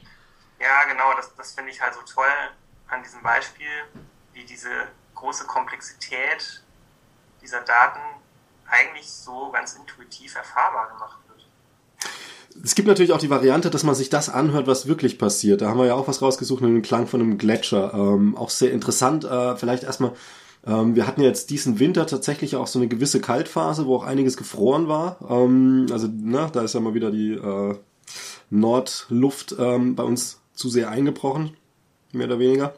[0.60, 2.26] Ja, genau, das, das finde ich halt so toll
[2.88, 3.68] an diesem Beispiel,
[4.34, 4.70] wie diese
[5.16, 6.64] große Komplexität
[7.42, 8.00] dieser Daten
[8.68, 12.64] eigentlich so ganz intuitiv erfahrbar gemacht wird.
[12.64, 15.62] Es gibt natürlich auch die Variante, dass man sich das anhört, was wirklich passiert.
[15.62, 17.94] Da haben wir ja auch was rausgesucht, einen Klang von einem Gletscher.
[17.94, 19.26] Ähm, auch sehr interessant.
[19.26, 20.14] Äh, vielleicht erstmal,
[20.66, 24.38] ähm, wir hatten jetzt diesen Winter tatsächlich auch so eine gewisse Kaltphase, wo auch einiges
[24.38, 25.18] gefroren war.
[25.30, 27.76] Ähm, also, ne, da ist ja mal wieder die äh,
[28.50, 31.52] Nordluft ähm, bei uns zu sehr eingebrochen,
[32.12, 32.74] mehr oder weniger.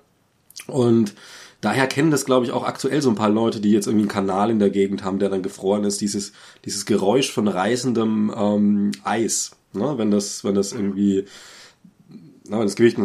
[0.67, 1.13] Und
[1.61, 4.11] daher kennen das, glaube ich, auch aktuell so ein paar Leute, die jetzt irgendwie einen
[4.11, 6.01] Kanal in der Gegend haben, der dann gefroren ist.
[6.01, 6.33] Dieses,
[6.65, 9.51] dieses Geräusch von reißendem ähm, Eis.
[9.73, 9.97] Ne?
[9.97, 11.25] Wenn das, wenn das irgendwie,
[12.49, 12.97] wenn das Gewicht,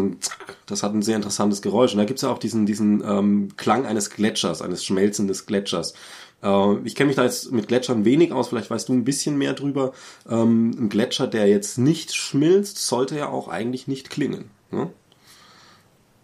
[0.66, 1.92] das hat ein sehr interessantes Geräusch.
[1.92, 5.94] Und da gibt's ja auch diesen, diesen ähm, Klang eines Gletschers, eines schmelzendes Gletschers.
[6.42, 9.36] Äh, ich kenne mich da jetzt mit Gletschern wenig aus, vielleicht weißt du ein bisschen
[9.36, 9.92] mehr drüber.
[10.28, 14.50] Ähm, ein Gletscher, der jetzt nicht schmilzt, sollte ja auch eigentlich nicht klingen.
[14.70, 14.92] Ne?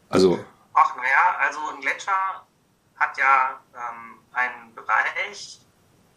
[0.08, 0.38] Also,
[0.74, 2.46] Ach naja, also ein Gletscher
[2.96, 5.60] hat ja ähm, einen Bereich,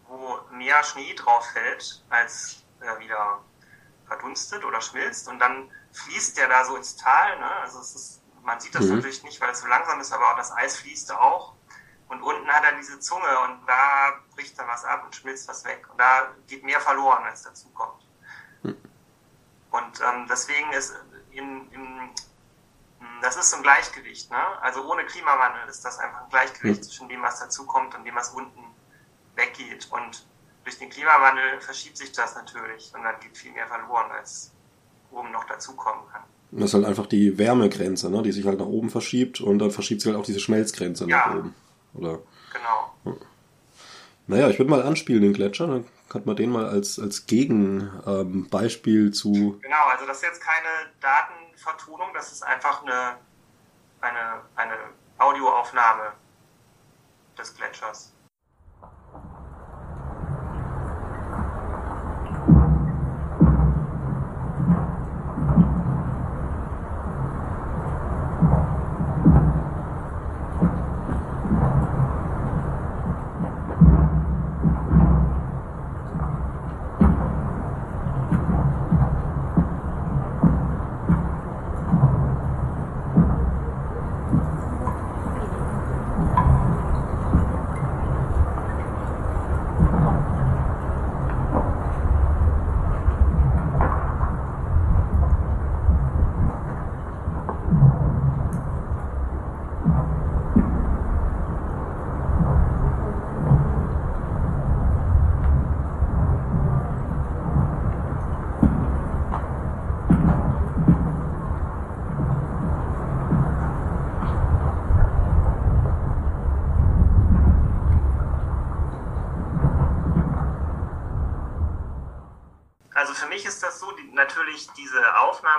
[0.07, 3.39] wo mehr Schnee drauf fällt, als er wieder
[4.07, 7.39] verdunstet oder schmilzt und dann fließt der da so ins Tal.
[7.39, 7.51] Ne?
[7.61, 8.95] Also es ist, man sieht das mhm.
[8.95, 11.55] natürlich nicht, weil es so langsam ist, aber auch das Eis fließt auch.
[12.07, 15.63] Und unten hat er diese Zunge und da bricht dann was ab und schmilzt was
[15.63, 15.87] weg.
[15.89, 18.05] Und da geht mehr verloren, als dazu kommt.
[18.63, 18.77] Mhm.
[19.71, 20.93] Und ähm, deswegen ist
[21.31, 22.09] in, in,
[23.21, 24.29] das ist so ein Gleichgewicht.
[24.29, 24.61] Ne?
[24.61, 26.83] Also ohne Klimawandel ist das einfach ein Gleichgewicht mhm.
[26.83, 28.75] zwischen dem, was dazukommt und dem, was unten
[29.35, 29.89] weggeht.
[29.91, 30.27] Und
[30.63, 34.51] durch den Klimawandel verschiebt sich das natürlich und dann geht viel mehr verloren, als
[35.11, 36.21] oben noch dazukommen kann.
[36.51, 38.21] Das ist halt einfach die Wärmegrenze, ne?
[38.23, 41.27] die sich halt nach oben verschiebt und dann verschiebt sich halt auch diese Schmelzgrenze ja.
[41.27, 41.55] nach oben.
[41.93, 42.19] Oder?
[42.53, 43.17] Genau.
[44.27, 49.07] Naja, ich würde mal anspielen den Gletscher, dann kann man den mal als, als Gegenbeispiel
[49.07, 49.59] ähm, zu.
[49.61, 50.67] Genau, also das ist jetzt keine
[50.99, 53.17] Datenvertonung, das ist einfach eine,
[54.01, 54.73] eine, eine
[55.17, 56.13] Audioaufnahme
[57.37, 58.13] des Gletschers.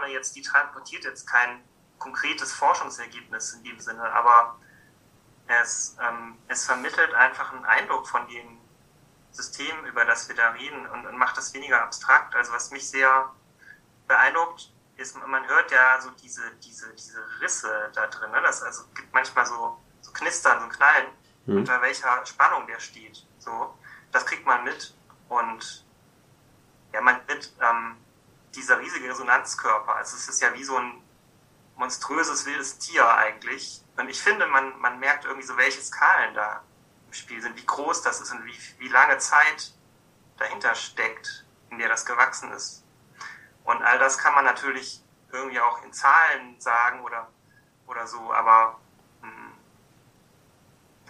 [0.09, 1.63] Jetzt, die transportiert jetzt kein
[1.99, 4.59] konkretes Forschungsergebnis in dem Sinne, aber
[5.47, 8.59] es, ähm, es vermittelt einfach einen Eindruck von dem
[9.31, 12.35] System, über das wir da reden und, und macht das weniger abstrakt.
[12.35, 13.31] Also was mich sehr
[14.07, 18.31] beeindruckt, ist, man hört ja so diese, diese, diese Risse da drin.
[18.31, 18.41] Ne?
[18.43, 21.07] Das also gibt manchmal so, so Knistern, so Knallen,
[21.47, 21.59] mhm.
[21.59, 23.27] unter welcher Spannung der steht.
[23.39, 23.77] So,
[24.13, 24.95] das kriegt man mit
[25.29, 25.87] und
[26.93, 27.97] ja, man wird ähm,
[28.55, 29.95] dieser riesige Resonanzkörper.
[29.95, 31.03] Also es ist ja wie so ein
[31.77, 33.83] monströses wildes Tier eigentlich.
[33.97, 36.63] Und ich finde, man, man merkt irgendwie so, welche Skalen da
[37.07, 39.73] im Spiel sind, wie groß das ist und wie, wie lange Zeit
[40.39, 42.85] dahinter steckt, in der das gewachsen ist.
[43.65, 47.29] Und all das kann man natürlich irgendwie auch in Zahlen sagen oder,
[47.87, 48.79] oder so, aber
[49.23, 49.53] hm,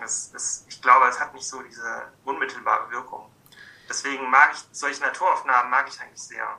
[0.01, 3.31] es, es, ich glaube, es hat nicht so diese unmittelbare Wirkung.
[3.89, 6.59] Deswegen mag ich solche Naturaufnahmen mag ich eigentlich sehr.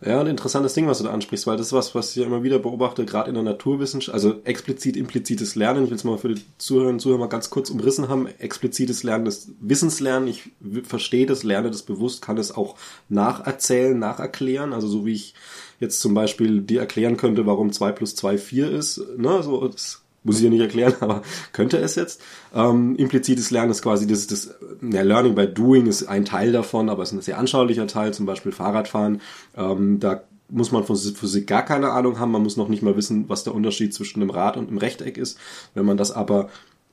[0.00, 2.26] Ja, ein interessantes Ding, was du da ansprichst, weil das ist was, was ich ja
[2.26, 5.84] immer wieder beobachte, gerade in der Naturwissenschaft, also explizit implizites Lernen.
[5.84, 8.28] Ich will es mal für die Zuhörerinnen und Zuhörer mal ganz kurz umrissen haben.
[8.38, 10.28] Explizites Lernen des Wissenslernen.
[10.28, 10.50] Ich
[10.84, 12.76] verstehe das, lerne das bewusst, kann es auch
[13.08, 14.72] nacherzählen, nacherklären.
[14.72, 15.34] Also so wie ich
[15.80, 19.02] jetzt zum Beispiel dir erklären könnte, warum zwei plus zwei vier ist.
[19.16, 22.20] Ne, so, das muss ich ja nicht erklären, aber könnte es jetzt.
[22.54, 26.88] Ähm, implizites Lernen ist quasi das, das ja, Learning by Doing ist ein Teil davon,
[26.88, 29.20] aber es ist ein sehr anschaulicher Teil, zum Beispiel Fahrradfahren.
[29.56, 32.96] Ähm, da muss man von Physik gar keine Ahnung haben, man muss noch nicht mal
[32.96, 35.38] wissen, was der Unterschied zwischen einem Rad und einem Rechteck ist.
[35.74, 36.48] Wenn man das aber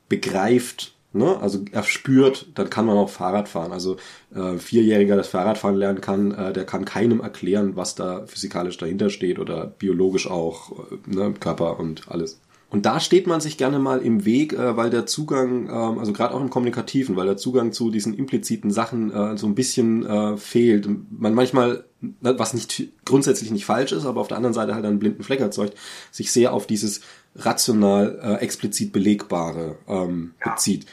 [0.10, 3.72] begreift, ne, also erspürt, dann kann man auch Fahrrad fahren.
[3.72, 3.98] Also
[4.36, 9.10] äh, Vierjähriger, das Fahrradfahren lernen kann, äh, der kann keinem erklären, was da physikalisch dahinter
[9.10, 12.40] steht oder biologisch auch, äh, ne, Körper und alles.
[12.70, 16.14] Und da steht man sich gerne mal im Weg, äh, weil der Zugang, ähm, also
[16.14, 20.06] gerade auch im Kommunikativen, weil der Zugang zu diesen impliziten Sachen äh, so ein bisschen
[20.06, 20.88] äh, fehlt.
[21.12, 21.86] Man manchmal,
[22.22, 25.40] was nicht grundsätzlich nicht falsch ist, aber auf der anderen Seite halt einen blinden Fleck
[25.40, 25.78] erzeugt,
[26.12, 27.02] sich sehr auf dieses
[27.36, 30.86] rational äh, explizit belegbare ähm, bezieht.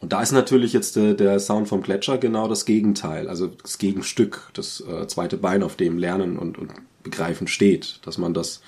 [0.00, 3.78] Und da ist natürlich jetzt der, der Sound vom Gletscher genau das Gegenteil, also das
[3.78, 8.60] Gegenstück, das äh, zweite Bein, auf dem Lernen und, und Begreifen steht, dass man das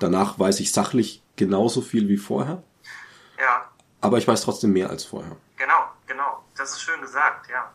[0.00, 2.62] danach weiß ich sachlich genauso viel wie vorher.
[3.38, 3.70] Ja.
[4.02, 5.36] Aber ich weiß trotzdem mehr als vorher.
[5.56, 6.44] Genau, genau.
[6.54, 7.72] Das ist schön gesagt, ja.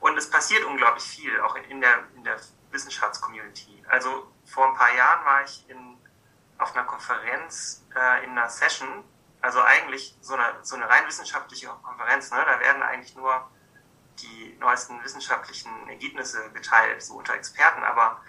[0.00, 2.38] Und es passiert unglaublich viel, auch in, in der, in der
[2.70, 3.84] Wissenschaftscommunity.
[3.88, 5.98] Also vor ein paar Jahren war ich in,
[6.58, 9.04] auf einer Konferenz äh, in einer Session,
[9.42, 12.42] also eigentlich so eine, so eine rein wissenschaftliche Konferenz, ne?
[12.46, 13.48] da werden eigentlich nur
[14.20, 18.22] die neuesten wissenschaftlichen Ergebnisse geteilt, so unter Experten, aber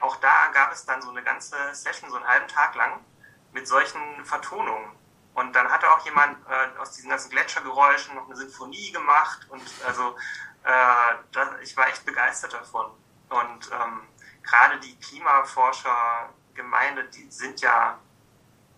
[0.00, 3.04] auch da gab es dann so eine ganze Session, so einen halben Tag lang,
[3.54, 4.92] mit solchen Vertonungen.
[5.32, 9.62] Und dann hatte auch jemand äh, aus diesen ganzen Gletschergeräuschen noch eine Sinfonie gemacht und
[9.86, 10.14] also
[10.64, 12.92] äh, das, ich war echt begeistert davon.
[13.30, 14.02] Und ähm,
[14.42, 17.98] gerade die Klimaforschergemeinde, die sind ja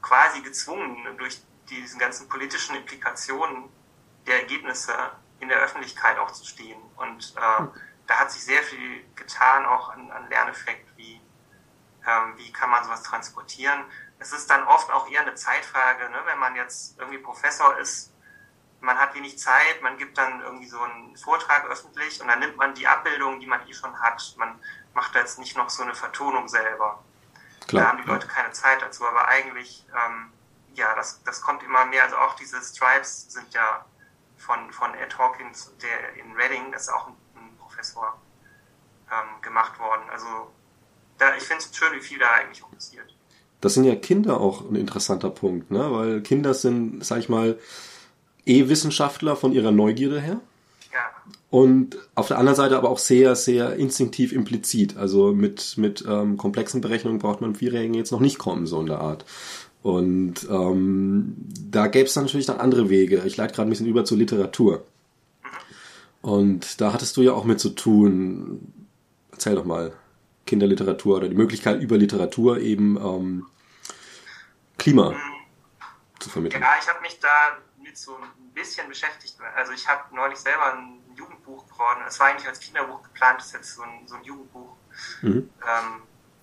[0.00, 3.68] quasi gezwungen, durch diesen ganzen politischen Implikationen
[4.26, 4.94] der Ergebnisse
[5.40, 6.80] in der Öffentlichkeit auch zu stehen.
[6.96, 7.66] Und äh,
[8.06, 11.20] da hat sich sehr viel getan, auch an, an Lerneffekt, wie,
[12.06, 13.84] ähm, wie kann man sowas transportieren.
[14.18, 16.18] Es ist dann oft auch eher eine Zeitfrage, ne?
[16.24, 18.12] wenn man jetzt irgendwie Professor ist,
[18.80, 22.56] man hat wenig Zeit, man gibt dann irgendwie so einen Vortrag öffentlich und dann nimmt
[22.56, 24.34] man die Abbildungen, die man eh schon hat.
[24.38, 24.60] Man
[24.94, 27.02] macht da jetzt nicht noch so eine Vertonung selber.
[27.66, 30.32] Klar, da haben die Leute keine Zeit dazu, aber eigentlich, ähm,
[30.74, 32.04] ja, das, das kommt immer mehr.
[32.04, 33.84] Also auch diese Stripes sind ja
[34.36, 38.20] von, von Ed Hawkins, der in Reading, das ist auch ein, ein Professor,
[39.10, 40.08] ähm, gemacht worden.
[40.10, 40.52] Also
[41.18, 43.15] da, ich finde es schön, wie viel da eigentlich auch passiert.
[43.66, 45.90] Das sind ja Kinder auch ein interessanter Punkt, ne?
[45.90, 47.58] Weil Kinder sind, sag ich mal,
[48.44, 50.40] eh Wissenschaftler von ihrer Neugierde her.
[50.92, 51.00] Ja.
[51.50, 54.96] Und auf der anderen Seite aber auch sehr, sehr instinktiv implizit.
[54.96, 58.86] Also mit, mit ähm, komplexen Berechnungen braucht man Vierjährigen jetzt noch nicht kommen, so in
[58.86, 59.24] der Art.
[59.82, 61.34] Und ähm,
[61.68, 63.24] da gäbe es natürlich dann andere Wege.
[63.26, 64.84] Ich leite gerade ein bisschen über zur Literatur.
[66.22, 68.60] Und da hattest du ja auch mit zu tun.
[69.32, 69.92] Erzähl doch mal,
[70.46, 73.46] Kinderliteratur oder die Möglichkeit über Literatur eben ähm,
[74.86, 75.46] Klima mhm.
[76.20, 76.62] zu vermitteln.
[76.62, 79.36] Ja, ich habe mich da mit so ein bisschen beschäftigt.
[79.56, 82.04] Also ich habe neulich selber ein Jugendbuch geworden.
[82.06, 84.76] Es war eigentlich als Kinderbuch geplant, ist jetzt so ein, so ein Jugendbuch
[85.22, 85.50] mhm.
[85.66, 86.02] ähm,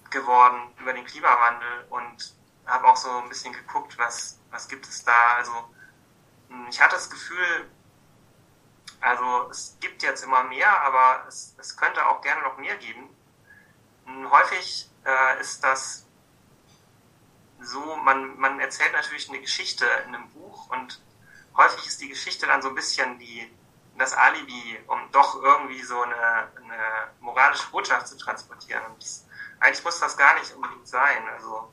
[0.09, 5.05] geworden über den Klimawandel und habe auch so ein bisschen geguckt, was, was gibt es
[5.05, 5.35] da.
[5.37, 5.53] Also
[6.49, 7.71] hm, ich hatte das Gefühl,
[8.99, 13.07] also es gibt jetzt immer mehr, aber es, es könnte auch gerne noch mehr geben.
[14.05, 16.07] Hm, häufig äh, ist das
[17.63, 21.01] so, man, man erzählt natürlich eine Geschichte in einem Buch und
[21.55, 23.51] häufig ist die Geschichte dann so ein bisschen die,
[23.97, 28.83] das Alibi, um doch irgendwie so eine, eine moralische Botschaft zu transportieren.
[28.85, 29.25] Und das,
[29.59, 31.27] eigentlich muss das gar nicht unbedingt sein.
[31.33, 31.71] Also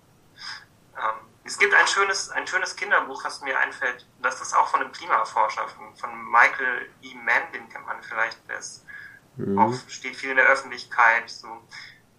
[0.96, 4.80] ähm, es gibt ein schönes, ein schönes Kinderbuch, was mir einfällt, das ist auch von
[4.80, 7.14] einem Klimaforscher, von, von Michael E.
[7.14, 8.84] Mann, den kennt man vielleicht, der ist
[9.36, 9.58] mhm.
[9.58, 11.30] auch, steht viel in der Öffentlichkeit.
[11.30, 11.48] So.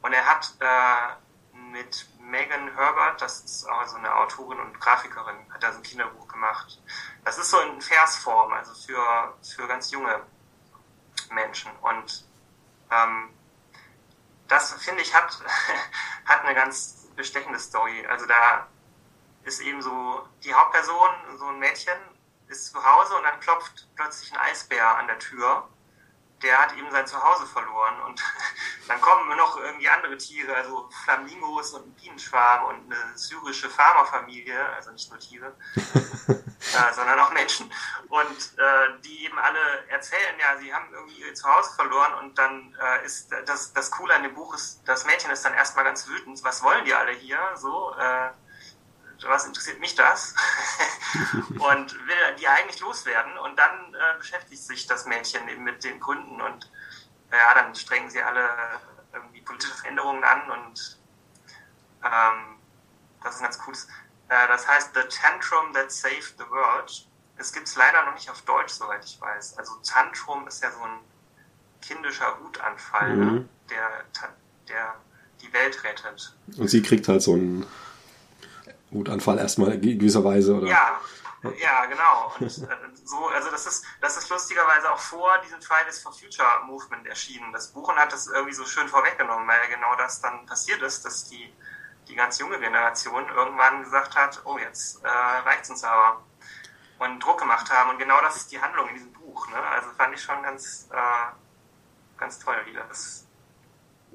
[0.02, 5.54] Und er hat äh, mit Megan Herbert, das ist auch so eine Autorin und Grafikerin,
[5.54, 6.82] hat da so ein Kinderbuch gemacht.
[7.26, 10.22] Das ist so in Versform, also für, für ganz junge
[11.32, 11.72] Menschen.
[11.82, 12.26] Und
[12.90, 13.30] ähm,
[14.48, 15.38] das, finde ich, hat,
[16.26, 18.06] hat eine ganz bestechende Story.
[18.08, 18.68] Also da
[19.44, 21.98] ist eben so die Hauptperson, so ein Mädchen,
[22.48, 25.68] ist zu Hause und dann klopft plötzlich ein Eisbär an der Tür.
[26.42, 28.22] Der hat eben sein Zuhause verloren und
[28.88, 34.66] dann kommen noch irgendwie andere Tiere, also Flamingos und ein Bienenschwarm und eine syrische Farmerfamilie,
[34.74, 35.56] also nicht nur Tiere,
[36.28, 37.72] äh, sondern auch Menschen.
[38.10, 42.76] Und äh, die eben alle erzählen, ja, sie haben irgendwie ihr Zuhause verloren und dann
[42.82, 46.08] äh, ist das, das Coole an dem Buch ist, das Mädchen ist dann erstmal ganz
[46.08, 47.40] wütend, was wollen die alle hier?
[47.56, 48.30] So, äh,
[49.28, 50.36] was interessiert mich das?
[51.50, 53.38] und will die eigentlich loswerden.
[53.38, 56.72] Und dann äh, beschäftigt sich das Mädchen eben mit den Gründen und
[57.32, 58.50] ja, dann strengen sie alle
[59.14, 61.00] irgendwie politische Veränderungen an und
[62.04, 62.60] ähm,
[63.24, 63.88] das ist ein ganz cooles.
[64.30, 67.08] Äh, das heißt The Tantrum That Saved the World.
[67.38, 69.58] Es gibt es leider noch nicht auf Deutsch, soweit ich weiß.
[69.58, 71.00] Also Tantrum ist ja so ein
[71.82, 73.26] kindischer Wutanfall, ne?
[73.26, 73.50] mhm.
[73.70, 74.06] der,
[74.68, 74.96] der
[75.42, 76.36] die Welt rettet.
[76.58, 77.66] Und sie kriegt halt so einen
[78.92, 80.68] Wutanfall erstmal in gewisser Weise, oder?
[80.68, 81.00] Ja,
[81.44, 82.32] ja, genau.
[82.40, 86.48] Und äh, so, also das ist, das ist lustigerweise auch vor diesem Fridays for Future
[86.68, 87.52] Movement erschienen.
[87.52, 91.04] Das Buch und hat das irgendwie so schön vorweggenommen, weil genau das dann passiert ist,
[91.04, 91.52] dass die,
[92.08, 96.22] die ganz junge Generation irgendwann gesagt hat, oh, jetzt äh, reicht's uns aber.
[97.00, 97.90] Und Druck gemacht haben.
[97.90, 99.50] Und genau das ist die Handlung in diesem Buch.
[99.50, 99.58] Ne?
[99.58, 103.26] Also fand ich schon ganz, äh, ganz toll, wie das.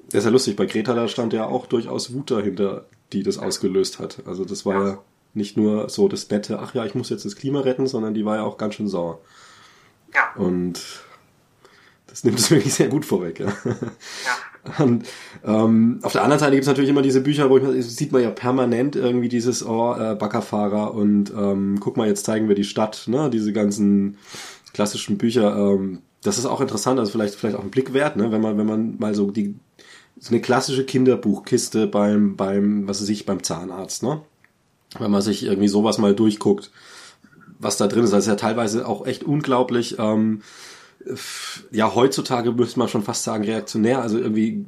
[0.05, 3.37] Das ist ja lustig, bei Greta da stand ja auch durchaus Wut dahinter, die das
[3.37, 4.23] ausgelöst hat.
[4.25, 4.99] Also das war ja,
[5.33, 8.25] nicht nur so das nette, ach ja, ich muss jetzt das Klima retten, sondern die
[8.25, 9.19] war ja auch ganz schön sauer.
[10.13, 10.41] Ja.
[10.41, 10.81] Und
[12.07, 13.47] das nimmt es wirklich sehr gut vorweg, ja.
[13.65, 14.83] ja.
[14.83, 15.05] Und,
[15.45, 18.21] ähm, auf der anderen Seite gibt es natürlich immer diese Bücher, wo ich, sieht man
[18.21, 22.65] ja permanent irgendwie dieses oh, äh, Baggerfahrer und ähm, guck mal, jetzt zeigen wir die
[22.65, 23.29] Stadt, ne?
[23.29, 24.17] Diese ganzen
[24.73, 25.55] klassischen Bücher.
[25.55, 28.29] Ähm, das ist auch interessant, also vielleicht vielleicht auch ein Blick wert, ne?
[28.31, 29.55] Wenn man wenn man mal so die
[30.19, 34.21] so eine klassische Kinderbuchkiste beim beim was weiß ich beim Zahnarzt, ne?
[34.99, 36.71] wenn man sich irgendwie sowas mal durchguckt,
[37.59, 38.13] was da drin ist.
[38.13, 39.97] Das ist ja teilweise auch echt unglaublich.
[39.99, 40.41] Ähm,
[41.71, 44.01] ja, heutzutage müsste man schon fast sagen reaktionär.
[44.01, 44.65] Also irgendwie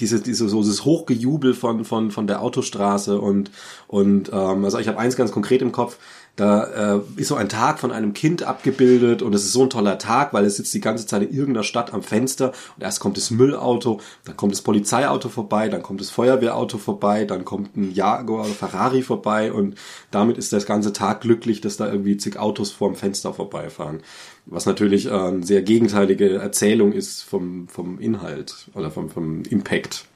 [0.00, 3.50] diese, diese so dieses Hochgejubel von von von der Autostraße und
[3.86, 5.98] und ähm, also ich habe eins ganz konkret im Kopf.
[6.36, 9.70] Da äh, ist so ein Tag von einem Kind abgebildet und es ist so ein
[9.70, 13.00] toller Tag, weil es sitzt die ganze Zeit in irgendeiner Stadt am Fenster und erst
[13.00, 17.76] kommt das Müllauto, dann kommt das Polizeiauto vorbei, dann kommt das Feuerwehrauto vorbei, dann kommt
[17.76, 19.76] ein Jaguar oder Ferrari vorbei und
[20.10, 24.02] damit ist das ganze Tag glücklich, dass da irgendwie zig Autos vorm Fenster vorbeifahren.
[24.46, 30.06] Was natürlich äh, eine sehr gegenteilige Erzählung ist vom, vom Inhalt oder vom, vom Impact.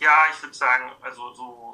[0.00, 1.71] Ja, ich würde sagen, also so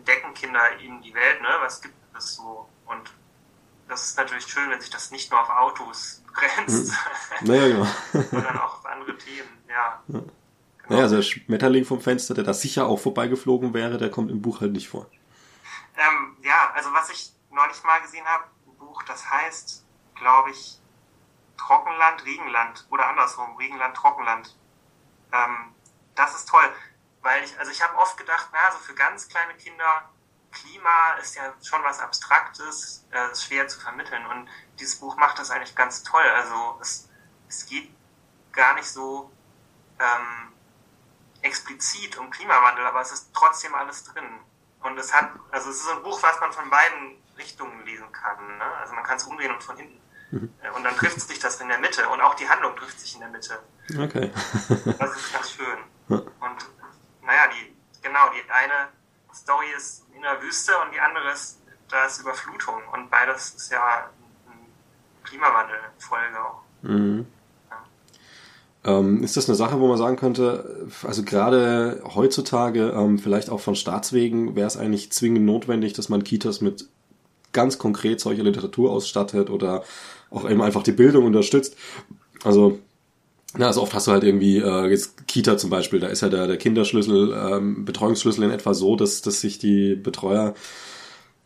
[0.00, 1.48] entdecken Kinder eben die Welt, ne?
[1.60, 2.68] Was gibt es so?
[2.86, 3.12] Und
[3.88, 6.92] das ist natürlich schön, wenn sich das nicht nur auf Autos begrenzt,
[7.38, 7.48] hm.
[7.48, 7.86] naja, genau.
[8.30, 9.74] sondern auch auf andere Themen, ja.
[9.74, 10.02] ja.
[10.08, 10.24] Genau.
[10.88, 14.42] Naja, also der Schmetterling vom Fenster, der da sicher auch vorbeigeflogen wäre, der kommt im
[14.42, 15.06] Buch halt nicht vor.
[15.96, 19.84] Ähm, ja, also was ich neulich mal gesehen habe, ein Buch, das heißt,
[20.16, 20.78] glaube ich,
[21.58, 24.56] Trockenland, Regenland oder andersrum, Regenland, Trockenland.
[25.32, 25.74] Ähm,
[26.16, 26.68] das ist toll.
[27.22, 30.08] Weil ich, also ich habe oft gedacht, na, so für ganz kleine Kinder,
[30.52, 34.24] Klima ist ja schon was Abstraktes, äh, schwer zu vermitteln.
[34.26, 34.48] Und
[34.78, 36.28] dieses Buch macht das eigentlich ganz toll.
[36.34, 37.08] Also es,
[37.48, 37.90] es geht
[38.52, 39.30] gar nicht so
[39.98, 40.52] ähm,
[41.42, 44.24] explizit um Klimawandel, aber es ist trotzdem alles drin.
[44.82, 48.58] Und es hat, also es ist ein Buch, was man von beiden Richtungen lesen kann.
[48.58, 48.64] Ne?
[48.80, 50.00] Also man kann es umdrehen und von hinten.
[50.30, 50.52] Mhm.
[50.74, 52.08] Und dann trifft sich das in der Mitte.
[52.08, 53.62] Und auch die Handlung trifft sich in der Mitte.
[53.98, 54.32] Okay.
[54.98, 55.78] das ist ganz schön.
[56.08, 56.66] Und
[57.30, 57.72] naja, die,
[58.02, 58.88] genau, die eine
[59.32, 61.58] Story ist in der Wüste und die andere ist,
[61.88, 62.82] da ist Überflutung.
[62.92, 64.10] Und beides ist ja
[65.22, 66.62] Klimawandel-Folge auch.
[66.82, 67.26] Mhm.
[68.82, 73.60] Ähm, ist das eine Sache, wo man sagen könnte, also gerade heutzutage, ähm, vielleicht auch
[73.60, 76.88] von Staatswegen, wäre es eigentlich zwingend notwendig, dass man Kitas mit
[77.52, 79.84] ganz konkret solcher Literatur ausstattet oder
[80.30, 81.76] auch eben einfach die Bildung unterstützt.
[82.42, 82.78] Also
[83.56, 86.28] na, also oft hast du halt irgendwie, äh, jetzt Kita zum Beispiel, da ist ja
[86.28, 90.54] der, der Kinderschlüssel, ähm, Betreuungsschlüssel in etwa so, dass, dass sich die Betreuer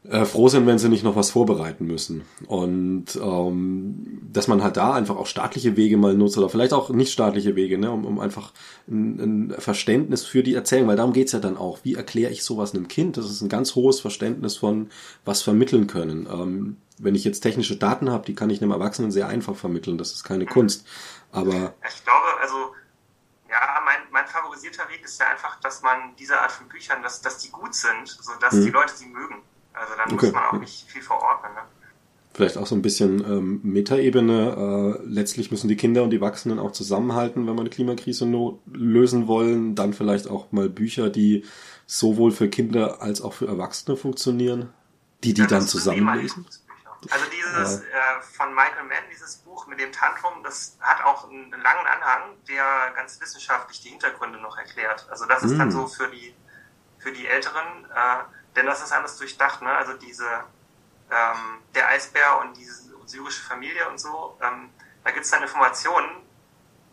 [0.09, 2.23] äh, froh sind, wenn sie nicht noch was vorbereiten müssen.
[2.47, 6.91] Und ähm, dass man halt da einfach auch staatliche Wege mal nutzt oder vielleicht auch
[6.91, 8.53] nicht staatliche Wege, ne, um, um einfach
[8.87, 11.79] ein, ein Verständnis für die Erzählung, weil darum geht's ja dann auch.
[11.85, 13.17] Wie erkläre ich sowas einem Kind?
[13.17, 14.89] Das ist ein ganz hohes Verständnis von
[15.25, 16.29] was vermitteln können.
[16.31, 19.99] Ähm, wenn ich jetzt technische Daten habe, die kann ich einem Erwachsenen sehr einfach vermitteln.
[19.99, 20.87] Das ist keine Kunst.
[21.35, 22.75] Aber ich glaube, also
[23.51, 27.21] ja, mein, mein favorisierter Weg ist ja einfach, dass man diese Art von Büchern, dass,
[27.21, 28.65] dass die gut sind, sodass mhm.
[28.65, 29.43] die Leute sie mögen.
[29.73, 30.27] Also dann okay.
[30.27, 31.53] muss man auch nicht viel verordnen.
[31.55, 31.61] Ne?
[32.33, 34.99] Vielleicht auch so ein bisschen ähm, Metaebene.
[35.01, 38.61] Äh, letztlich müssen die Kinder und die Erwachsenen auch zusammenhalten, wenn wir eine Klimakrise no
[38.73, 39.75] lösen wollen.
[39.75, 41.45] Dann vielleicht auch mal Bücher, die
[41.87, 44.71] sowohl für Kinder als auch für Erwachsene funktionieren,
[45.23, 46.47] die die ja, dann zusammenlesen.
[47.11, 47.25] Also
[47.55, 51.87] dieses äh, von Michael Mann, dieses Buch mit dem Tantrum, das hat auch einen, langen
[51.87, 55.07] Anhang, der ganz wissenschaftlich die Hintergründe noch erklärt.
[55.11, 55.59] Also das ist mm.
[55.59, 56.35] dann so für die
[56.99, 58.25] für die Älteren, äh,
[58.57, 59.61] denn das ist alles durchdacht.
[59.63, 59.71] Ne?
[59.71, 60.25] Also diese
[61.11, 64.71] ähm, der Eisbär und diese syrische Familie und so, ähm,
[65.05, 66.23] da gibt es dann Informationen,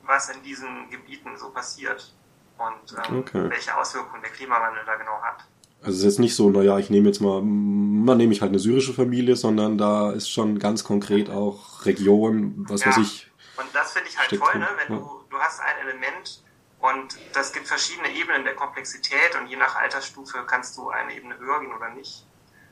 [0.03, 2.14] was in diesen Gebieten so passiert
[2.57, 3.49] und ähm, okay.
[3.49, 5.45] welche Auswirkungen der Klimawandel da genau hat.
[5.84, 8.49] Also es ist jetzt nicht so, naja, ich nehme jetzt mal, mal nehme ich halt
[8.49, 12.88] eine syrische Familie, sondern da ist schon ganz konkret auch Region, was ja.
[12.88, 13.32] weiß ich.
[13.57, 14.67] Und das finde ich halt toll, ne?
[14.77, 15.01] wenn ja.
[15.01, 16.43] du, du hast ein Element
[16.79, 21.38] und das gibt verschiedene Ebenen der Komplexität und je nach Altersstufe kannst du eine Ebene
[21.39, 22.27] höher gehen oder nicht.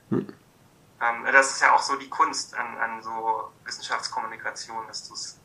[0.10, 0.28] Hm.
[1.02, 5.40] Ähm, das ist ja auch so die Kunst an, an so Wissenschaftskommunikation, dass du es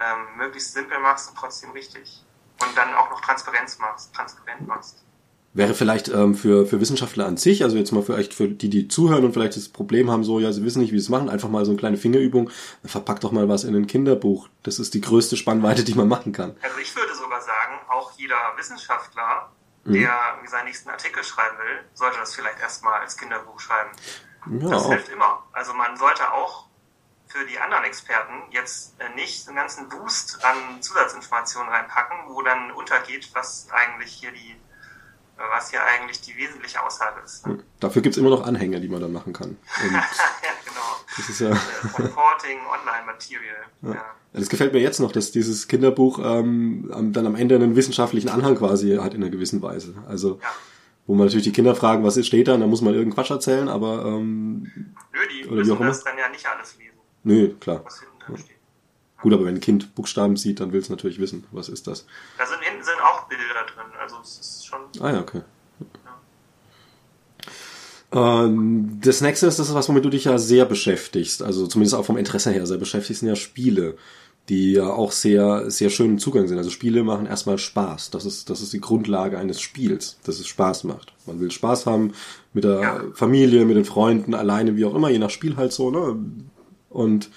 [0.00, 2.24] ähm, möglichst simpel machst und trotzdem richtig.
[2.62, 5.04] Und dann auch noch Transparenz machst, transparent machst.
[5.54, 8.88] Wäre vielleicht ähm, für, für Wissenschaftler an sich, also jetzt mal vielleicht für die, die
[8.88, 11.28] zuhören und vielleicht das Problem haben, so, ja, sie wissen nicht, wie sie es machen,
[11.28, 12.50] einfach mal so eine kleine Fingerübung,
[12.84, 14.48] verpackt doch mal was in ein Kinderbuch.
[14.62, 16.56] Das ist die größte Spannweite, die man machen kann.
[16.62, 19.50] Also ich würde sogar sagen, auch jeder Wissenschaftler,
[19.84, 19.92] mhm.
[19.92, 23.90] der seinen nächsten Artikel schreiben will, sollte das vielleicht erstmal als Kinderbuch schreiben.
[24.58, 24.88] Ja, das auch.
[24.88, 25.44] hilft immer.
[25.52, 26.66] Also man sollte auch
[27.32, 32.72] für die anderen Experten jetzt äh, nicht einen ganzen Boost an Zusatzinformationen reinpacken, wo dann
[32.72, 34.56] untergeht, was eigentlich hier die
[35.36, 37.46] was ja eigentlich die wesentliche Aussage ist.
[37.46, 37.58] Ne?
[37.80, 39.50] Dafür gibt's immer noch Anhänge, die man dann machen kann.
[39.84, 40.02] Und ja,
[40.64, 40.80] genau.
[41.16, 41.50] Das ist ja
[41.98, 43.56] Reporting, Online-Material.
[43.82, 43.94] Ja.
[43.94, 44.04] ja.
[44.32, 48.56] Das gefällt mir jetzt noch, dass dieses Kinderbuch ähm, dann am Ende einen wissenschaftlichen Anhang
[48.56, 49.94] quasi hat in einer gewissen Weise.
[50.08, 50.48] Also ja.
[51.06, 53.68] wo man natürlich die Kinder fragen, was steht da, dann muss man irgendeinen Quatsch erzählen,
[53.68, 56.98] aber ähm, Nö, die oder müssen das dann ja nicht alles lesen.
[57.24, 57.82] Nö, klar.
[57.84, 58.02] Was.
[59.22, 62.04] Gut, aber wenn ein Kind Buchstaben sieht, dann will es natürlich wissen, was ist das.
[62.36, 64.80] Da sind hinten sind auch Bilder drin, also es ist schon.
[65.00, 65.40] Ah ja, okay.
[68.12, 68.44] Ja.
[68.44, 72.04] Ähm, das nächste ist das, was womit du dich ja sehr beschäftigst, also zumindest auch
[72.04, 73.96] vom Interesse her sehr beschäftigst, sind ja Spiele.
[74.48, 76.58] die ja auch sehr, sehr schön im Zugang sind.
[76.58, 78.10] Also Spiele machen erstmal Spaß.
[78.10, 81.12] Das ist, das ist die Grundlage eines Spiels, dass es Spaß macht.
[81.26, 82.12] Man will Spaß haben
[82.52, 83.00] mit der ja.
[83.14, 86.18] Familie, mit den Freunden, alleine, wie auch immer, je nach Spiel halt so, ne?
[86.90, 87.30] Und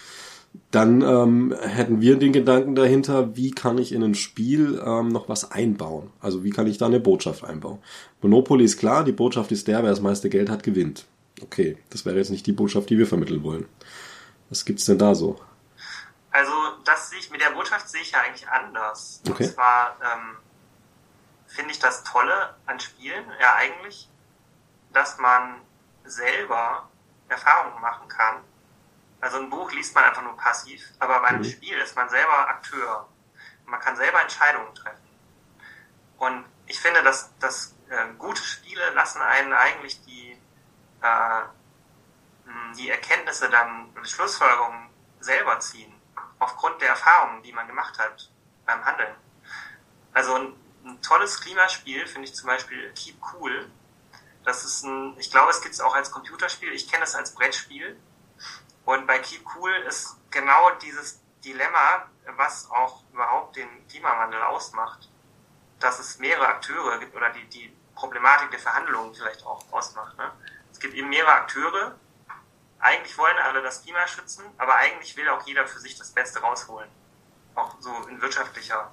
[0.71, 5.29] dann ähm, hätten wir den Gedanken dahinter, wie kann ich in ein Spiel ähm, noch
[5.29, 6.11] was einbauen?
[6.19, 7.79] Also wie kann ich da eine Botschaft einbauen?
[8.21, 11.05] Monopoly ist klar, die Botschaft ist der, wer das meiste Geld hat, gewinnt.
[11.41, 13.67] Okay, das wäre jetzt nicht die Botschaft, die wir vermitteln wollen.
[14.49, 15.39] Was gibt's denn da so?
[16.31, 16.51] Also
[16.83, 19.21] das sehe ich, mit der Botschaft sehe ich ja eigentlich anders.
[19.29, 19.45] Okay.
[19.45, 20.37] Und zwar ähm,
[21.47, 24.09] finde ich das Tolle an Spielen ja eigentlich,
[24.91, 25.61] dass man
[26.03, 26.89] selber
[27.29, 28.35] Erfahrungen machen kann
[29.25, 31.45] also ein Buch liest man einfach nur passiv, aber bei einem mhm.
[31.45, 33.09] Spiel ist man selber Akteur.
[33.65, 35.09] Man kann selber Entscheidungen treffen.
[36.19, 40.39] Und ich finde, dass, dass äh, gute Spiele lassen einen eigentlich die,
[41.01, 41.41] äh,
[42.77, 45.91] die Erkenntnisse dann, die Schlussfolgerungen selber ziehen,
[46.37, 48.29] aufgrund der Erfahrungen, die man gemacht hat
[48.67, 49.15] beim Handeln.
[50.13, 50.53] Also ein,
[50.85, 53.71] ein tolles Klimaspiel finde ich zum Beispiel Keep Cool.
[54.43, 56.71] Das ist ein, ich glaube, es gibt es auch als Computerspiel.
[56.73, 57.99] Ich kenne es als Brettspiel.
[58.85, 62.07] Und bei Keep Cool ist genau dieses Dilemma,
[62.37, 65.09] was auch überhaupt den Klimawandel ausmacht,
[65.79, 70.17] dass es mehrere Akteure gibt oder die, die Problematik der Verhandlungen vielleicht auch ausmacht.
[70.17, 70.31] Ne?
[70.71, 71.95] Es gibt eben mehrere Akteure.
[72.79, 76.39] Eigentlich wollen alle das Klima schützen, aber eigentlich will auch jeder für sich das Beste
[76.39, 76.89] rausholen.
[77.55, 78.91] Auch so in wirtschaftlicher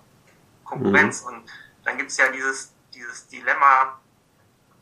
[0.65, 1.23] Konkurrenz.
[1.23, 1.29] Mhm.
[1.29, 1.53] Und
[1.85, 4.01] dann gibt es ja dieses, dieses Dilemma,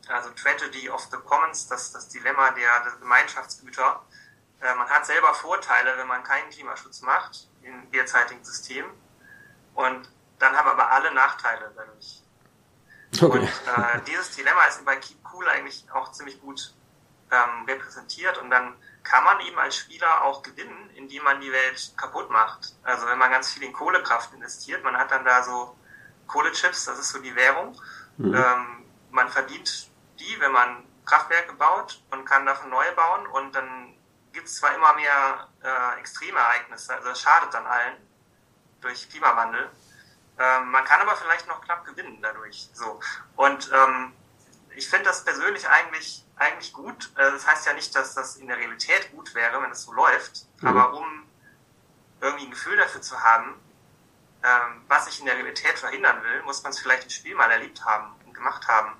[0.07, 4.01] also Tragedy of the Commons, das, das Dilemma der, der Gemeinschaftsgüter,
[4.61, 8.85] äh, man hat selber Vorteile, wenn man keinen Klimaschutz macht im derzeitigen System.
[9.73, 10.09] Und
[10.39, 12.21] dann haben aber alle Nachteile dadurch.
[13.15, 13.39] Okay.
[13.39, 16.73] Und äh, dieses Dilemma ist bei Keep Cool eigentlich auch ziemlich gut
[17.31, 18.37] ähm, repräsentiert.
[18.37, 22.75] Und dann kann man eben als Spieler auch gewinnen, indem man die Welt kaputt macht.
[22.83, 25.75] Also wenn man ganz viel in Kohlekraft investiert, man hat dann da so
[26.27, 27.79] Kohlechips, das ist so die Währung.
[28.17, 28.35] Mhm.
[28.35, 29.89] Ähm, man verdient
[30.19, 33.95] die, wenn man Kraftwerke baut und kann davon neue bauen und dann
[34.33, 37.95] gibt es zwar immer mehr äh, Extremereignisse, also es schadet dann allen
[38.81, 39.69] durch Klimawandel.
[40.39, 42.69] Ähm, man kann aber vielleicht noch knapp gewinnen dadurch.
[42.73, 42.99] So.
[43.35, 44.13] Und ähm,
[44.75, 47.11] ich finde das persönlich eigentlich, eigentlich gut.
[47.15, 49.93] Äh, das heißt ja nicht, dass das in der Realität gut wäre, wenn es so
[49.93, 50.47] läuft.
[50.61, 50.67] Mhm.
[50.67, 51.29] Aber um
[52.21, 53.59] irgendwie ein Gefühl dafür zu haben,
[54.43, 57.51] ähm, was ich in der Realität verhindern will, muss man es vielleicht im Spiel mal
[57.51, 58.95] erlebt haben und gemacht haben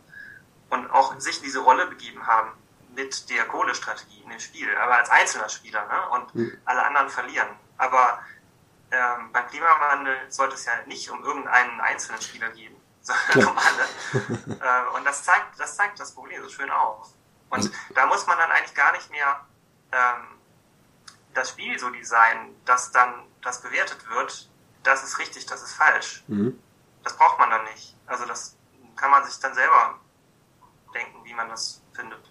[0.69, 2.51] und auch sich in diese Rolle begeben haben
[2.95, 6.09] mit der Kohlestrategie in dem Spiel, aber als einzelner Spieler, ne?
[6.09, 6.57] Und mhm.
[6.65, 7.47] alle anderen verlieren.
[7.77, 8.19] Aber
[8.91, 13.83] ähm, beim Klimawandel sollte es ja nicht um irgendeinen einzelnen Spieler gehen, sondern um alle.
[14.59, 17.07] äh, und das zeigt, das zeigt das Problem so schön auf.
[17.49, 17.73] Und mhm.
[17.95, 19.45] da muss man dann eigentlich gar nicht mehr
[19.91, 20.39] ähm,
[21.33, 24.49] das Spiel so designen, dass dann das bewertet wird,
[24.83, 26.23] das ist richtig, das ist falsch.
[26.27, 26.61] Mhm.
[27.03, 27.95] Das braucht man dann nicht.
[28.05, 28.57] Also das
[28.95, 29.99] kann man sich dann selber
[30.93, 32.30] denken, wie man das findet.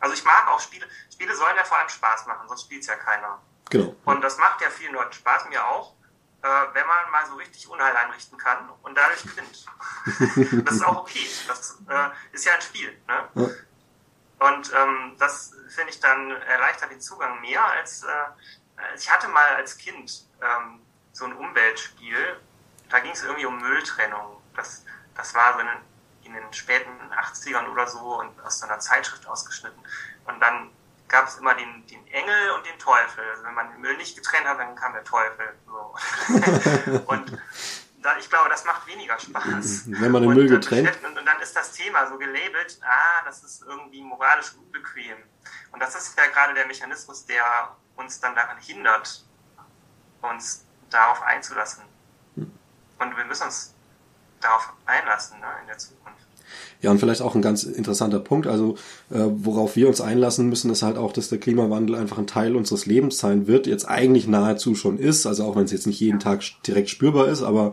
[0.00, 0.86] Also ich mag auch Spiele.
[1.12, 3.40] Spiele sollen ja vor allem Spaß machen, sonst spielt es ja keiner.
[3.70, 3.96] Genau.
[4.04, 5.94] Und das macht ja vielen Leuten Spaß, mir auch,
[6.42, 9.66] äh, wenn man mal so richtig Unheil einrichten kann und dadurch gewinnt.
[10.66, 11.26] das ist auch okay.
[11.48, 12.96] Das äh, ist ja ein Spiel.
[13.06, 13.28] Ne?
[13.34, 14.48] Ja.
[14.48, 18.08] Und ähm, das finde ich dann erleichtert den Zugang mehr als äh,
[18.96, 20.80] ich hatte mal als Kind ähm,
[21.12, 22.40] so ein Umweltspiel.
[22.88, 24.42] Da ging es irgendwie um Mülltrennung.
[24.54, 24.84] Das,
[25.14, 25.68] das war so ein
[26.26, 29.80] in den späten 80ern oder so und aus einer Zeitschrift ausgeschnitten.
[30.26, 30.70] Und dann
[31.08, 33.24] gab es immer den, den Engel und den Teufel.
[33.30, 35.54] Also wenn man den Müll nicht getrennt hat, dann kam der Teufel.
[35.66, 35.94] So.
[37.06, 37.38] und
[38.02, 39.84] da, ich glaube, das macht weniger Spaß.
[39.86, 40.98] Wenn man den und, Müll getrennt.
[41.04, 45.16] Und, und, dann ist das Thema so gelabelt, ah, das ist irgendwie moralisch unbequem.
[45.72, 49.24] Und das ist ja gerade der Mechanismus, der uns dann daran hindert,
[50.22, 51.84] uns darauf einzulassen.
[52.34, 52.52] Hm.
[52.98, 53.75] Und wir müssen uns
[54.40, 55.96] darauf einlassen ne, in der Zukunft.
[56.82, 58.46] Ja, und vielleicht auch ein ganz interessanter Punkt.
[58.46, 58.74] Also,
[59.10, 62.54] äh, worauf wir uns einlassen müssen, ist halt auch, dass der Klimawandel einfach ein Teil
[62.54, 66.00] unseres Lebens sein wird, jetzt eigentlich nahezu schon ist, also auch wenn es jetzt nicht
[66.00, 67.72] jeden Tag direkt spürbar ist, aber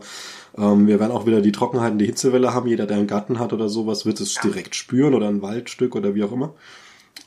[0.56, 2.68] ähm, wir werden auch wieder die Trockenheit und die Hitzewelle haben.
[2.68, 4.42] Jeder, der einen Garten hat oder sowas, wird es ja.
[4.42, 6.54] direkt spüren oder ein Waldstück oder wie auch immer.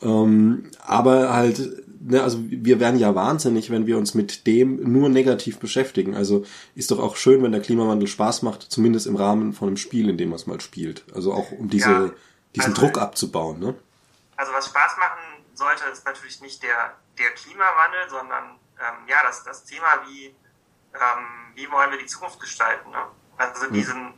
[0.01, 1.61] Ähm, aber halt,
[2.01, 6.15] ne, also wir werden ja wahnsinnig, wenn wir uns mit dem nur negativ beschäftigen.
[6.15, 6.45] Also
[6.75, 10.09] ist doch auch schön, wenn der Klimawandel Spaß macht, zumindest im Rahmen von einem Spiel,
[10.09, 11.03] in dem man es mal spielt.
[11.13, 12.11] Also auch um diese, ja,
[12.55, 13.59] diesen also, Druck abzubauen.
[13.59, 13.75] Ne?
[14.35, 18.43] Also was Spaß machen sollte, ist natürlich nicht der, der Klimawandel, sondern
[18.79, 22.91] ähm, ja, das, das Thema, wie, ähm, wie wollen wir die Zukunft gestalten.
[22.91, 23.03] Ne?
[23.37, 23.73] Also hm.
[23.73, 24.13] diesen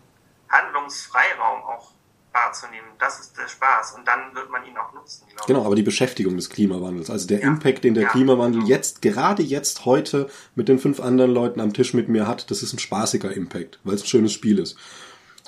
[0.50, 1.94] Handlungsfreiraum auch
[2.32, 2.88] wahrzunehmen.
[3.00, 5.26] Das ist der Spaß und dann wird man ihn auch nutzen.
[5.48, 7.48] Genau, aber die Beschäftigung des Klimawandels, also der ja.
[7.48, 8.10] Impact, den der ja.
[8.10, 12.52] Klimawandel jetzt, gerade jetzt heute mit den fünf anderen Leuten am Tisch mit mir hat,
[12.52, 14.78] das ist ein spaßiger Impact, weil es ein schönes Spiel ist.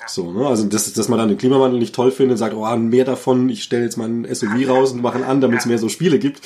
[0.06, 0.46] So, ne?
[0.46, 3.62] Also dass, dass man dann den Klimawandel nicht toll findet, sagt, oh, mehr davon, ich
[3.62, 6.40] stelle jetzt meinen SUV raus und mache ihn an, damit es mehr so Spiele gibt,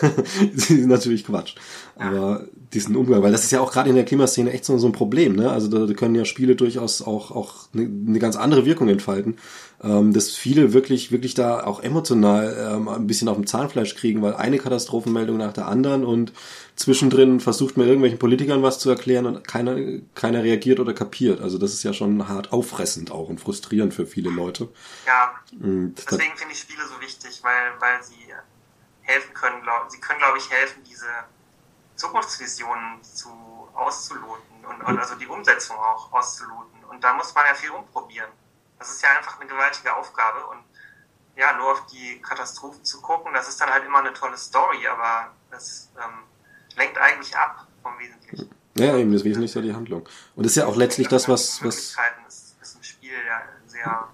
[0.54, 1.56] das ist natürlich Quatsch.
[1.96, 4.86] Aber diesen Umgang, weil das ist ja auch gerade in der Klimaszene echt so, so
[4.86, 5.50] ein Problem, ne?
[5.50, 9.36] Also da, da können ja Spiele durchaus auch, auch eine, eine ganz andere Wirkung entfalten
[9.82, 14.20] ähm, dass viele wirklich, wirklich da auch emotional ähm, ein bisschen auf dem Zahnfleisch kriegen,
[14.20, 16.32] weil eine Katastrophenmeldung nach der anderen und
[16.76, 19.76] zwischendrin versucht man irgendwelchen Politikern was zu erklären und keiner,
[20.14, 21.40] keiner reagiert oder kapiert.
[21.40, 24.68] Also das ist ja schon hart auffressend auch und frustrierend für viele Leute.
[25.06, 28.34] Ja, und deswegen finde ich Spiele so wichtig, weil, weil sie
[29.00, 31.06] helfen können, glaub, sie können, glaube ich, helfen, diese
[31.96, 33.28] Zukunftsvisionen zu
[33.74, 36.84] auszuloten und, und also die Umsetzung auch auszuloten.
[36.90, 38.30] Und da muss man ja viel umprobieren.
[38.80, 40.64] Das ist ja einfach eine gewaltige Aufgabe und
[41.36, 44.86] ja, nur auf die Katastrophen zu gucken, das ist dann halt immer eine tolle Story,
[44.86, 46.24] aber das ähm,
[46.76, 48.50] lenkt eigentlich ab vom Wesentlichen.
[48.76, 50.08] Ja, eben, das Wesentliche ist ja die Handlung.
[50.34, 51.62] Und das ist ja auch letztlich das, was...
[51.64, 51.76] was
[52.26, 54.08] ist, ist im Spiel ja sehr,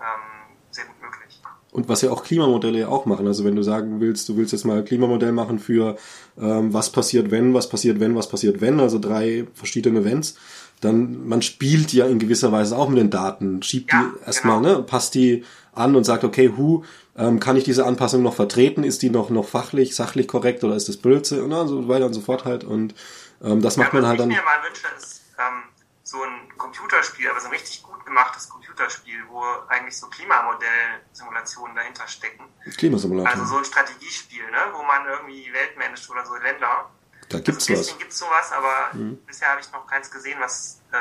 [0.00, 1.42] ähm, sehr gut möglich.
[1.72, 3.26] Und was ja auch Klimamodelle ja auch machen.
[3.26, 5.96] Also wenn du sagen willst, du willst jetzt mal ein Klimamodell machen für
[6.36, 10.36] ähm, was passiert wenn, was passiert wenn, was passiert wenn, also drei verschiedene Events,
[10.80, 14.60] dann man spielt ja in gewisser Weise auch mit den Daten, schiebt ja, die erstmal,
[14.60, 14.78] genau.
[14.78, 16.84] ne, passt die an und sagt, okay, hu,
[17.16, 18.82] ähm, kann ich diese Anpassung noch vertreten?
[18.82, 22.14] Ist die noch noch fachlich, sachlich korrekt oder ist das Blödsinn und so weiter und
[22.14, 22.94] so fort halt und
[23.42, 24.30] ähm, das macht ja, man halt dann.
[24.30, 25.62] Was ich mir mal wünsche, ist ähm,
[26.02, 32.08] so ein Computerspiel, aber so ein richtig gut gemachtes Computerspiel, wo eigentlich so Klimamodell-Simulationen dahinter
[32.08, 32.44] stecken.
[32.76, 33.30] Klimasimulator.
[33.30, 36.90] Also so ein Strategiespiel, ne, wo man irgendwie Welt managt oder so Länder
[37.30, 37.96] da gibt's was.
[37.98, 39.18] gibt's sowas, aber mhm.
[39.26, 40.96] bisher habe ich noch keins gesehen, was äh,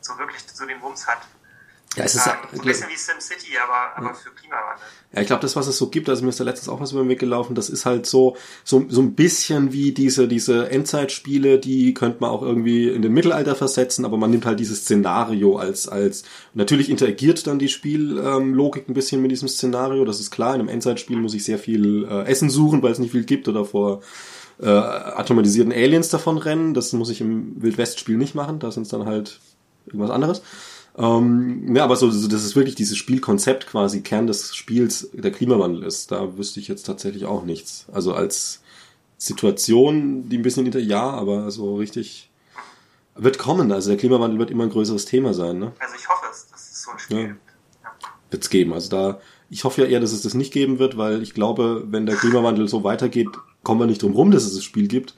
[0.00, 1.18] so wirklich so den Wumms hat.
[1.96, 4.14] Ja, es ist ähm, so ein bisschen wie SimCity, aber, aber ja.
[4.14, 4.84] für Klimawandel.
[5.12, 6.90] Ja, ich glaube, das, was es so gibt, also mir ist da letztens auch was
[6.90, 10.70] über den Weg gelaufen, das ist halt so, so, so ein bisschen wie diese, diese
[10.70, 14.80] Endzeitspiele, die könnte man auch irgendwie in den Mittelalter versetzen, aber man nimmt halt dieses
[14.80, 16.24] Szenario als, als,
[16.54, 20.70] natürlich interagiert dann die Spiellogik ein bisschen mit diesem Szenario, das ist klar, in einem
[20.70, 24.00] Endzeitspiel muss ich sehr viel äh, Essen suchen, weil es nicht viel gibt oder vor,
[24.60, 26.74] äh, atomatisierten Aliens davon rennen.
[26.74, 28.58] Das muss ich im Wildwest-Spiel nicht machen.
[28.58, 29.40] Da sind es dann halt
[29.86, 30.42] irgendwas anderes.
[30.96, 35.32] Ähm, ja, aber so, so, das ist wirklich dieses Spielkonzept quasi Kern des Spiels der
[35.32, 36.12] Klimawandel ist.
[36.12, 37.86] Da wüsste ich jetzt tatsächlich auch nichts.
[37.92, 38.62] Also als
[39.18, 42.30] Situation, die ein bisschen hinter, ja, aber so richtig
[43.16, 43.72] wird kommen.
[43.72, 45.58] Also der Klimawandel wird immer ein größeres Thema sein.
[45.58, 45.72] Ne?
[45.78, 47.24] Also ich hoffe es, dass es so ein Spiel ja.
[47.26, 47.36] Ja.
[48.30, 48.72] Wird es geben.
[48.72, 51.84] Also da, ich hoffe ja eher, dass es das nicht geben wird, weil ich glaube,
[51.86, 53.28] wenn der Klimawandel so weitergeht,
[53.64, 55.14] kommen wir nicht drum rum, dass es das Spiel gibt.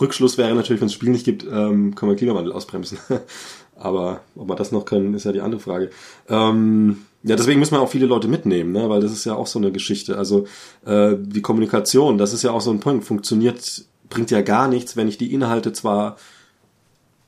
[0.00, 2.98] Rückschluss wäre natürlich, wenn es das Spiel nicht gibt, ähm, können wir Klimawandel ausbremsen.
[3.76, 5.90] Aber ob wir das noch können, ist ja die andere Frage.
[6.28, 8.88] Ähm, ja, deswegen müssen wir auch viele Leute mitnehmen, ne?
[8.88, 10.16] weil das ist ja auch so eine Geschichte.
[10.16, 10.46] Also
[10.84, 14.96] äh, die Kommunikation, das ist ja auch so ein Punkt, funktioniert, bringt ja gar nichts,
[14.96, 16.16] wenn ich die Inhalte zwar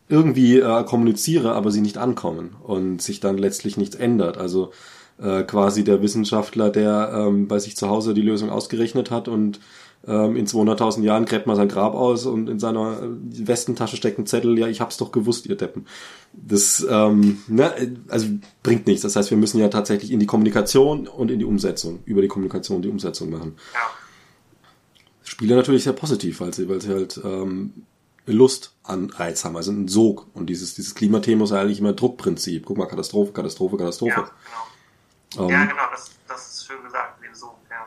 [0.08, 4.38] irgendwie äh, kommuniziere, aber sie nicht ankommen und sich dann letztlich nichts ändert.
[4.38, 4.72] Also
[5.20, 9.60] äh, quasi der Wissenschaftler, der ähm, bei sich zu Hause die Lösung ausgerechnet hat und
[10.06, 14.26] ähm, in 200.000 Jahren gräbt man sein Grab aus und in seiner Westentasche steckt ein
[14.26, 15.86] Zettel, ja, ich hab's doch gewusst, ihr Deppen.
[16.32, 18.28] Das, ähm, ne, also
[18.62, 19.02] bringt nichts.
[19.02, 22.28] Das heißt, wir müssen ja tatsächlich in die Kommunikation und in die Umsetzung, über die
[22.28, 23.56] Kommunikation die Umsetzung machen.
[23.74, 23.80] Ja.
[25.24, 27.72] Spiele natürlich sehr positiv, weil sie, weil sie halt ähm,
[28.24, 30.26] Lust an Reiz haben, also einen Sog.
[30.32, 32.64] Und dieses, dieses Klimathema ist ja eigentlich immer Druckprinzip.
[32.64, 34.12] Guck mal, Katastrophe, Katastrophe, Katastrophe.
[34.12, 34.77] Ja, genau.
[35.36, 37.86] Ähm, ja, genau, das, das ist schön gesagt, den Sog, ja.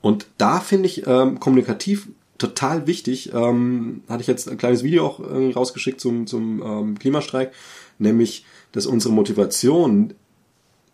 [0.00, 2.08] Und da finde ich ähm, kommunikativ
[2.38, 3.32] total wichtig.
[3.32, 7.52] Ähm, hatte ich jetzt ein kleines Video auch irgendwie rausgeschickt zum, zum ähm, Klimastreik,
[7.98, 10.14] nämlich, dass unsere Motivation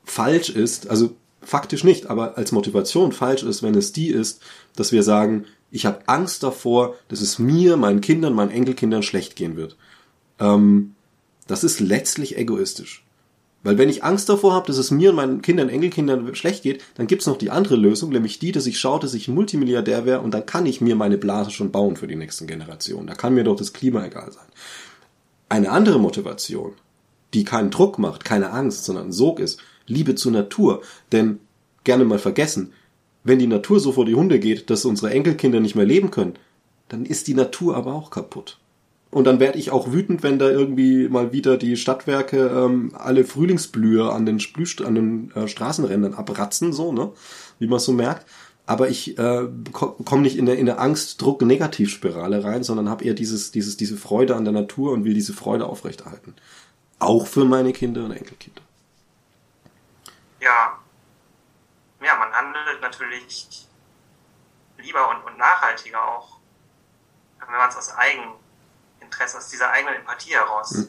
[0.05, 4.43] falsch ist, also faktisch nicht, aber als Motivation falsch ist, wenn es die ist,
[4.77, 9.37] dass wir sagen, ich habe Angst davor, dass es mir, meinen Kindern, meinen Enkelkindern schlecht
[9.37, 9.77] gehen wird.
[10.39, 10.95] Ähm,
[11.47, 13.05] das ist letztlich egoistisch.
[13.63, 16.83] Weil wenn ich Angst davor habe, dass es mir und meinen Kindern, Enkelkindern schlecht geht,
[16.95, 20.07] dann gibt's noch die andere Lösung, nämlich die, dass ich schaue, dass ich ein Multimilliardär
[20.07, 23.07] wäre und dann kann ich mir meine Blase schon bauen für die nächsten Generationen.
[23.07, 24.47] Da kann mir doch das Klima egal sein.
[25.51, 26.73] Eine andere Motivation,
[27.35, 30.83] die keinen Druck macht, keine Angst, sondern ein Sog ist, Liebe zur Natur.
[31.13, 31.41] Denn
[31.85, 32.73] gerne mal vergessen,
[33.25, 36.35] wenn die Natur so vor die Hunde geht, dass unsere Enkelkinder nicht mehr leben können,
[36.89, 38.60] dann ist die Natur aber auch kaputt.
[39.11, 43.25] Und dann werde ich auch wütend, wenn da irgendwie mal wieder die Stadtwerke ähm, alle
[43.25, 47.13] Frühlingsblühe an den, Splüst an den äh, Straßenrändern abratzen, so, ne?
[47.59, 48.27] Wie man so merkt.
[48.67, 53.51] Aber ich äh, komme nicht in der, in der Angst-Druck-Negativspirale rein, sondern habe eher dieses,
[53.51, 56.37] dieses, diese Freude an der Natur und will diese Freude aufrechterhalten.
[57.01, 58.63] Auch für meine Kinder und Enkelkinder.
[62.81, 63.67] natürlich
[64.79, 66.39] lieber und, und nachhaltiger auch,
[67.41, 67.93] wenn man es aus
[69.11, 70.71] Eigeninteresse, aus dieser eigenen Empathie heraus.
[70.73, 70.89] Hm.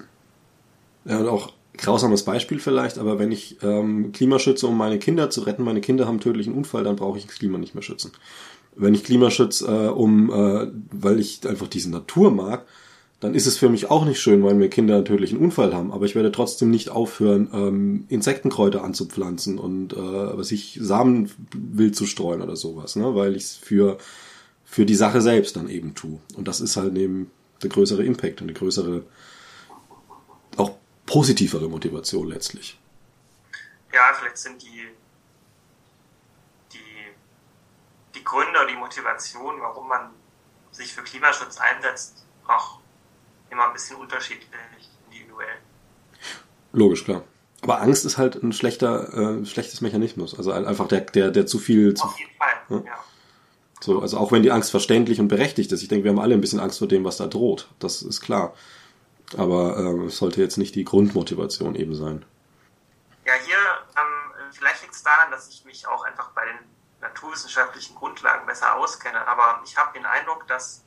[1.05, 5.29] Ja, und auch grausames Beispiel vielleicht, aber wenn ich ähm, Klima schütze, um meine Kinder
[5.29, 7.81] zu retten, meine Kinder haben einen tödlichen Unfall, dann brauche ich das Klima nicht mehr
[7.81, 8.11] schützen.
[8.75, 12.65] Wenn ich Klima schütze, äh, um, äh, weil ich einfach diese Natur mag,
[13.19, 15.91] dann ist es für mich auch nicht schön, weil mir Kinder einen tödlichen Unfall haben.
[15.91, 21.95] Aber ich werde trotzdem nicht aufhören, ähm, Insektenkräuter anzupflanzen und äh, was ich Samen wild
[21.95, 23.13] zu streuen oder sowas, ne?
[23.13, 23.97] weil ich es für
[24.71, 26.19] für die Sache selbst dann eben tue.
[26.37, 27.29] Und das ist halt eben
[27.63, 29.03] der größere Impact und eine größere
[30.57, 30.71] auch
[31.05, 32.79] positivere Motivation letztlich.
[33.93, 34.87] Ja, vielleicht sind die,
[36.71, 36.79] die,
[38.15, 40.11] die Gründe, die Motivation, warum man
[40.71, 42.79] sich für Klimaschutz einsetzt, auch
[43.49, 44.49] immer ein bisschen unterschiedlich
[45.09, 45.57] individuell.
[46.71, 47.23] Logisch, klar.
[47.61, 50.35] Aber Angst ist halt ein schlechter, äh, schlechtes Mechanismus.
[50.35, 51.93] Also einfach der, der, der zu viel.
[51.99, 52.77] Auf jeden Fall, ja.
[52.85, 53.03] ja.
[53.83, 55.81] So, also auch wenn die Angst verständlich und berechtigt ist.
[55.81, 57.67] Ich denke, wir haben alle ein bisschen Angst vor dem, was da droht.
[57.79, 58.53] Das ist klar.
[59.37, 62.23] Aber äh, es sollte jetzt nicht die Grundmotivation eben sein.
[63.25, 63.57] Ja, hier,
[63.97, 66.59] ähm, vielleicht liegt es daran, dass ich mich auch einfach bei den
[67.01, 69.27] naturwissenschaftlichen Grundlagen besser auskenne.
[69.27, 70.83] Aber ich habe den Eindruck, dass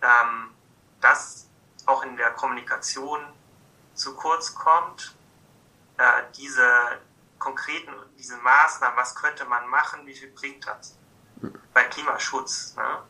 [0.00, 0.50] ähm,
[1.02, 1.48] das
[1.84, 3.20] auch in der Kommunikation
[3.92, 5.14] zu kurz kommt.
[5.98, 6.66] Äh, diese
[7.38, 10.96] konkreten, diese Maßnahmen, was könnte man machen, wie viel bringt das?
[11.72, 12.74] Bei Klimaschutz.
[12.76, 13.02] Ne?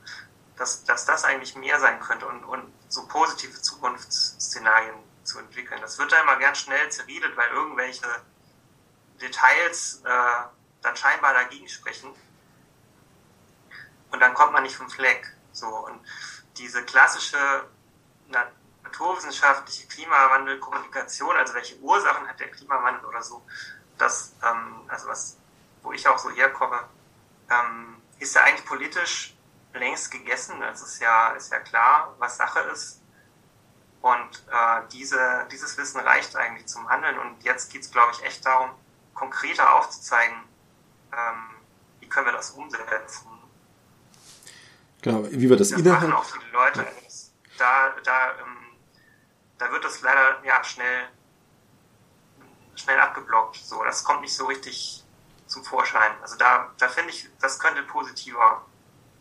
[0.56, 5.80] dass, dass das eigentlich mehr sein könnte und, und so positive Zukunftsszenarien zu entwickeln.
[5.80, 8.06] Das wird da immer ganz schnell zerredet, weil irgendwelche
[9.20, 10.44] Details äh,
[10.82, 12.14] dann scheinbar dagegen sprechen.
[14.10, 15.30] Und dann kommt man nicht vom Fleck.
[15.52, 16.00] So, und
[16.56, 17.38] diese klassische
[18.28, 23.44] naturwissenschaftliche Klimawandelkommunikation, also welche Ursachen hat der Klimawandel oder so,
[23.98, 25.36] das, ähm, also was,
[25.82, 26.82] wo ich auch so herkomme,
[27.50, 29.36] ähm, ist ja eigentlich politisch
[29.74, 30.62] längst gegessen.
[30.62, 33.02] Es ist ja, ist ja klar, was Sache ist.
[34.00, 37.18] Und äh, diese, dieses Wissen reicht eigentlich zum Handeln.
[37.18, 38.70] Und jetzt geht es, glaube ich, echt darum,
[39.14, 40.36] konkreter aufzuzeigen,
[41.12, 41.56] ähm,
[42.00, 43.28] wie können wir das umsetzen.
[45.02, 46.02] Genau, wie wir das, das innerhalb...
[46.02, 46.80] machen auch viele Leute.
[46.80, 46.86] Ja.
[47.58, 48.76] Da, da, ähm,
[49.58, 51.08] da wird das leider ja, schnell,
[52.74, 53.56] schnell abgeblockt.
[53.56, 55.05] So, das kommt nicht so richtig
[55.46, 56.12] zum Vorschein.
[56.22, 58.64] Also da, da finde ich, das könnte positiver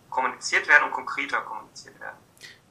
[0.09, 2.17] kommuniziert werden und konkreter kommuniziert werden.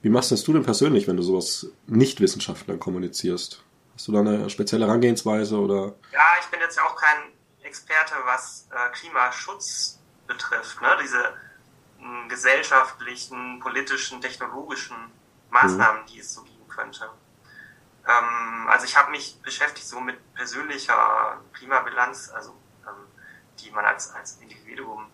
[0.02, 3.62] Wie machst das du denn persönlich, wenn du sowas nicht Wissenschaftlern kommunizierst?
[3.94, 5.94] Hast du da eine spezielle Herangehensweise oder?
[6.12, 7.32] Ja, ich bin jetzt ja auch kein
[7.62, 10.80] Experte, was äh, Klimaschutz betrifft.
[10.82, 10.88] Ne?
[11.02, 11.34] Diese
[12.00, 14.96] mh, gesellschaftlichen, politischen, technologischen
[15.50, 16.06] Maßnahmen, mhm.
[16.06, 17.08] die es so geben könnte.
[18.06, 22.54] Ähm, also ich habe mich beschäftigt so mit persönlicher Klimabilanz, also
[23.60, 25.10] die man als, als Individuum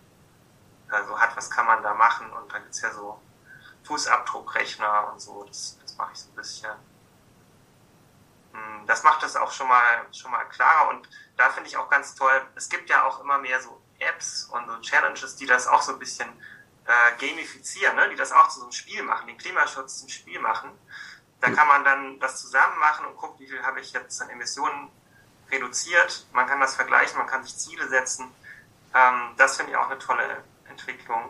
[0.90, 3.20] also hat, was kann man da machen und da gibt's ja so
[3.84, 6.70] Fußabdruckrechner und so, das, das mache ich so ein bisschen.
[8.52, 11.88] Hm, das macht das auch schon mal, schon mal klarer und da finde ich auch
[11.88, 15.66] ganz toll, es gibt ja auch immer mehr so Apps und so Challenges, die das
[15.66, 16.28] auch so ein bisschen
[16.86, 18.08] äh, gamifizieren, ne?
[18.10, 20.70] die das auch zu so einem Spiel machen, den Klimaschutz zum Spiel machen.
[21.40, 24.28] Da kann man dann das zusammen machen und guckt, wie viel habe ich jetzt an
[24.28, 24.90] Emissionen
[25.50, 26.26] reduziert.
[26.32, 28.26] Man kann das vergleichen, man kann sich Ziele setzen.
[28.94, 30.24] Ähm, das finde ich auch eine tolle
[30.68, 31.22] Entwicklung,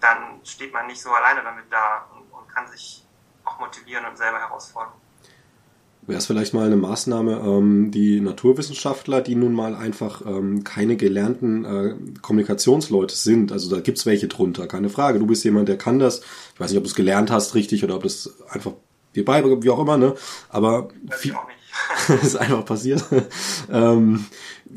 [0.00, 3.04] dann steht man nicht so alleine damit da und, und kann sich
[3.44, 4.92] auch motivieren und selber herausfordern.
[6.02, 10.96] Wäre es vielleicht mal eine Maßnahme, ähm, die Naturwissenschaftler, die nun mal einfach ähm, keine
[10.96, 15.18] gelernten äh, Kommunikationsleute sind, also da gibt's welche drunter, keine Frage.
[15.18, 16.22] Du bist jemand, der kann das.
[16.54, 18.72] Ich weiß nicht, ob du es gelernt hast richtig oder ob das einfach
[19.14, 20.14] dir bei, wie auch immer, ne?
[20.48, 21.34] Aber viel,
[22.22, 23.04] ist einfach passiert.
[23.70, 24.26] ähm,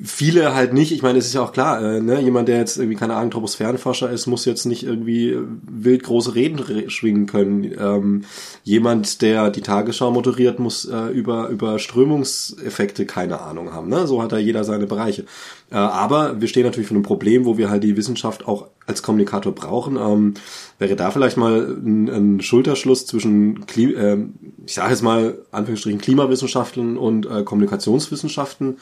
[0.02, 0.92] viele halt nicht.
[0.92, 2.20] Ich meine, es ist ja auch klar, äh, ne?
[2.20, 6.34] jemand, der jetzt irgendwie, keine Ahnung, Troposphärenforscher ist, muss jetzt nicht irgendwie äh, wild große
[6.36, 7.64] Reden re schwingen können.
[7.78, 8.24] Ähm,
[8.64, 13.90] jemand, der die Tagesschau moderiert, muss äh, über, über Strömungseffekte keine Ahnung haben.
[13.90, 14.08] Ne?
[14.08, 15.26] So hat da jeder seine Bereiche.
[15.70, 19.04] Äh, aber wir stehen natürlich vor einem Problem, wo wir halt die Wissenschaft auch als
[19.04, 19.98] Kommunikator brauchen.
[19.98, 20.34] Ähm,
[20.80, 24.18] wäre da vielleicht mal ein, ein Schulterschluss zwischen, Klim äh,
[24.66, 28.78] ich sage jetzt mal, Anführungsstrichen Klimawissenschaften und äh, Kommunikationswissenschaften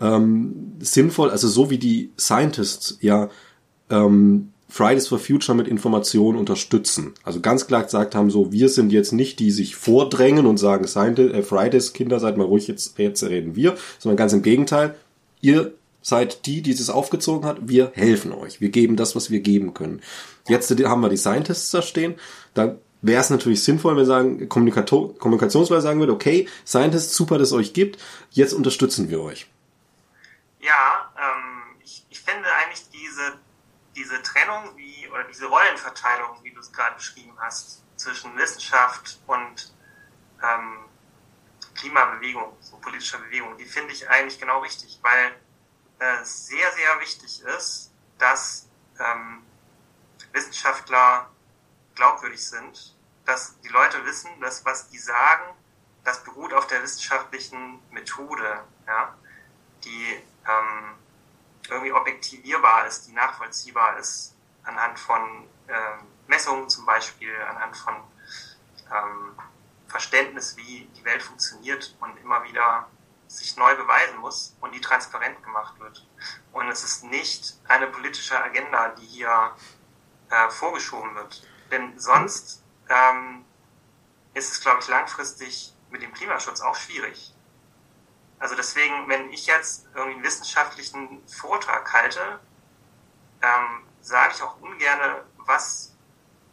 [0.00, 3.28] ähm, sinnvoll, also so wie die Scientists ja
[3.90, 7.12] ähm, Fridays for Future mit Informationen unterstützen.
[7.24, 10.58] Also ganz klar gesagt haben so, wir sind jetzt nicht die, die sich vordrängen und
[10.58, 14.94] sagen, äh, Fridays Kinder, seid mal ruhig, jetzt, jetzt reden wir, sondern ganz im Gegenteil,
[15.40, 15.72] ihr
[16.02, 19.74] seid die, die es aufgezogen hat, wir helfen euch, wir geben das, was wir geben
[19.74, 20.00] können.
[20.48, 22.14] Jetzt haben wir die Scientists da stehen,
[22.54, 27.48] da wäre es natürlich sinnvoll, wenn wir sagen, Kommunikationsleute sagen würde, okay, Scientists, super, dass
[27.48, 27.98] es euch gibt,
[28.30, 29.46] jetzt unterstützen wir euch.
[30.60, 33.40] Ja, ähm, ich, ich finde eigentlich diese
[33.96, 39.74] diese Trennung wie, oder diese Rollenverteilung, wie du es gerade beschrieben hast, zwischen Wissenschaft und
[40.42, 40.78] ähm,
[41.74, 45.32] Klimabewegung, so politischer Bewegung, die finde ich eigentlich genau richtig, weil
[45.98, 49.42] äh, sehr, sehr wichtig ist, dass ähm,
[50.32, 51.30] Wissenschaftler
[51.94, 52.96] glaubwürdig sind,
[53.26, 55.54] dass die Leute wissen, dass was die sagen,
[56.04, 59.14] das beruht auf der wissenschaftlichen Methode, ja,
[59.84, 60.94] die ähm,
[61.68, 64.34] irgendwie objektivierbar ist, die nachvollziehbar ist
[64.64, 67.94] anhand von ähm, Messungen zum Beispiel, anhand von
[68.92, 69.36] ähm,
[69.88, 72.88] Verständnis, wie die Welt funktioniert und immer wieder
[73.26, 76.06] sich neu beweisen muss und die transparent gemacht wird.
[76.52, 79.54] Und es ist nicht eine politische Agenda, die hier
[80.30, 81.46] äh, vorgeschoben wird.
[81.70, 83.44] Denn sonst ähm,
[84.34, 87.34] ist es, glaube ich, langfristig mit dem Klimaschutz auch schwierig.
[88.40, 92.40] Also deswegen, wenn ich jetzt irgendwie einen wissenschaftlichen Vortrag halte,
[93.42, 94.98] ähm, sage ich auch ungern,
[95.36, 95.94] was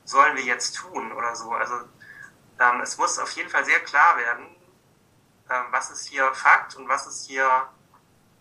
[0.04, 1.52] sollen wir jetzt tun oder so.
[1.52, 1.76] Also
[2.60, 4.48] ähm, es muss auf jeden Fall sehr klar werden,
[5.50, 7.70] ähm, was ist hier Fakt und was ist hier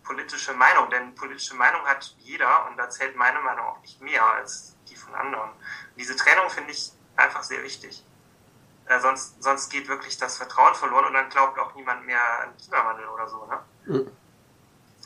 [0.03, 0.91] politische Meinung.
[0.91, 4.97] Denn politische Meinung hat jeder und da zählt meine Meinung auch nicht mehr als die
[4.97, 5.51] von anderen.
[5.51, 8.05] Und diese Trennung finde ich einfach sehr wichtig.
[8.87, 12.57] Äh, sonst, sonst geht wirklich das Vertrauen verloren und dann glaubt auch niemand mehr an
[12.57, 13.47] Klimawandel oder so.
[13.47, 13.59] Ne?
[13.87, 14.11] Mhm.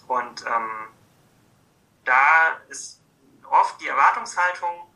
[0.07, 0.89] Und ähm,
[2.05, 3.01] da ist
[3.49, 4.93] oft die Erwartungshaltung,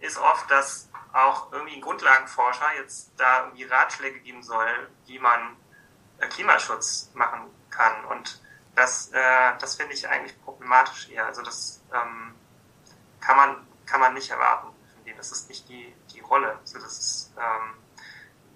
[0.00, 5.56] ist oft, dass auch irgendwie ein Grundlagenforscher jetzt da irgendwie Ratschläge geben soll, wie man
[6.18, 8.04] äh, Klimaschutz machen kann.
[8.06, 8.40] Und
[8.76, 11.26] das, äh, das finde ich eigentlich problematisch eher.
[11.26, 12.34] Also das ähm,
[13.20, 14.68] kann man kann man nicht erwarten.
[15.16, 16.58] Das ist nicht die, die Rolle.
[16.60, 17.74] Also das ist, ähm,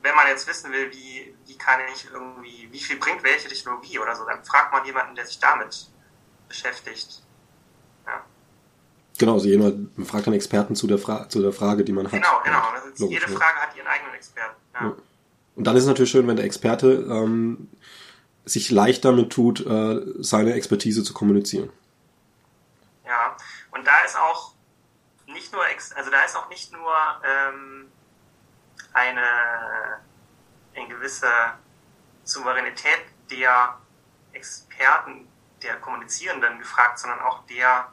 [0.03, 3.99] wenn man jetzt wissen will, wie, wie kann ich irgendwie, wie viel bringt welche Technologie
[3.99, 5.89] oder so, dann fragt man jemanden, der sich damit
[6.49, 7.23] beschäftigt.
[8.07, 8.25] Ja.
[9.19, 12.13] Genau, also jemand fragt dann Experten zu der, Fra zu der Frage, die man hat.
[12.13, 12.63] Genau, genau.
[12.85, 14.61] Also jede Frage hat ihren eigenen Experten.
[14.75, 14.81] Ja.
[14.87, 14.97] Ja.
[15.57, 17.69] Und dann ist es natürlich schön, wenn der Experte ähm,
[18.45, 21.71] sich leicht damit tut, äh, seine Expertise zu kommunizieren.
[23.07, 23.37] Ja,
[23.71, 24.54] und da ist auch
[25.35, 27.93] nicht nur, also da ist auch nicht nur ähm,
[28.95, 30.01] eine,
[30.75, 31.31] eine gewisse
[32.23, 33.79] Souveränität der
[34.33, 35.31] Experten,
[35.63, 37.93] der Kommunizierenden gefragt, sondern auch der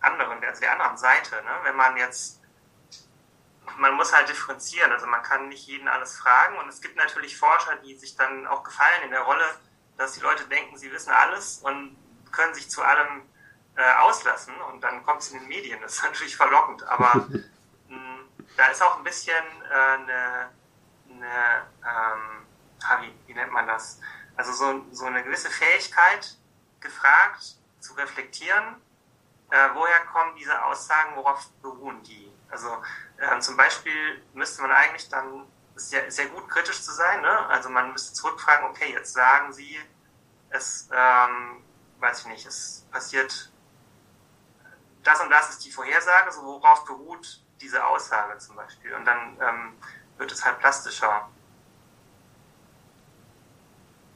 [0.00, 1.36] anderen, also der anderen Seite.
[1.36, 1.50] Ne?
[1.62, 2.40] Wenn man jetzt,
[3.76, 7.36] man muss halt differenzieren, also man kann nicht jeden alles fragen und es gibt natürlich
[7.36, 9.44] Forscher, die sich dann auch gefallen in der Rolle,
[9.96, 11.96] dass die Leute denken, sie wissen alles und
[12.32, 13.22] können sich zu allem
[13.76, 15.80] äh, auslassen und dann kommt es in den Medien.
[15.80, 17.44] Das ist natürlich verlockend, aber mh,
[17.88, 20.50] hm, da ist auch ein bisschen äh, eine,
[21.10, 22.46] eine ähm,
[23.00, 24.00] wie, wie nennt man das?
[24.36, 26.36] Also so, so eine gewisse Fähigkeit
[26.80, 28.80] gefragt, zu reflektieren,
[29.50, 32.32] äh, woher kommen diese Aussagen, worauf beruhen die?
[32.50, 32.68] Also
[33.18, 35.46] äh, zum Beispiel müsste man eigentlich dann,
[35.76, 37.46] ist ja, ist ja gut kritisch zu sein, ne?
[37.46, 39.78] also man müsste zurückfragen, okay, jetzt sagen Sie,
[40.50, 41.62] es, ähm,
[41.98, 43.50] weiß ich nicht, es passiert
[45.04, 48.94] das und das ist die Vorhersage, so worauf beruht diese Aussage zum Beispiel.
[48.94, 49.78] Und dann ähm,
[50.16, 51.28] wird es halt plastischer.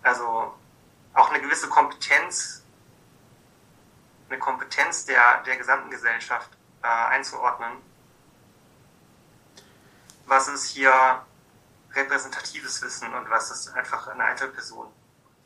[0.03, 0.55] Also
[1.14, 2.64] auch eine gewisse Kompetenz,
[4.28, 6.51] eine Kompetenz der, der gesamten Gesellschaft
[6.82, 7.82] äh, einzuordnen.
[10.26, 11.24] Was ist hier
[11.93, 14.93] repräsentatives Wissen und was ist einfach eine Einzelperson?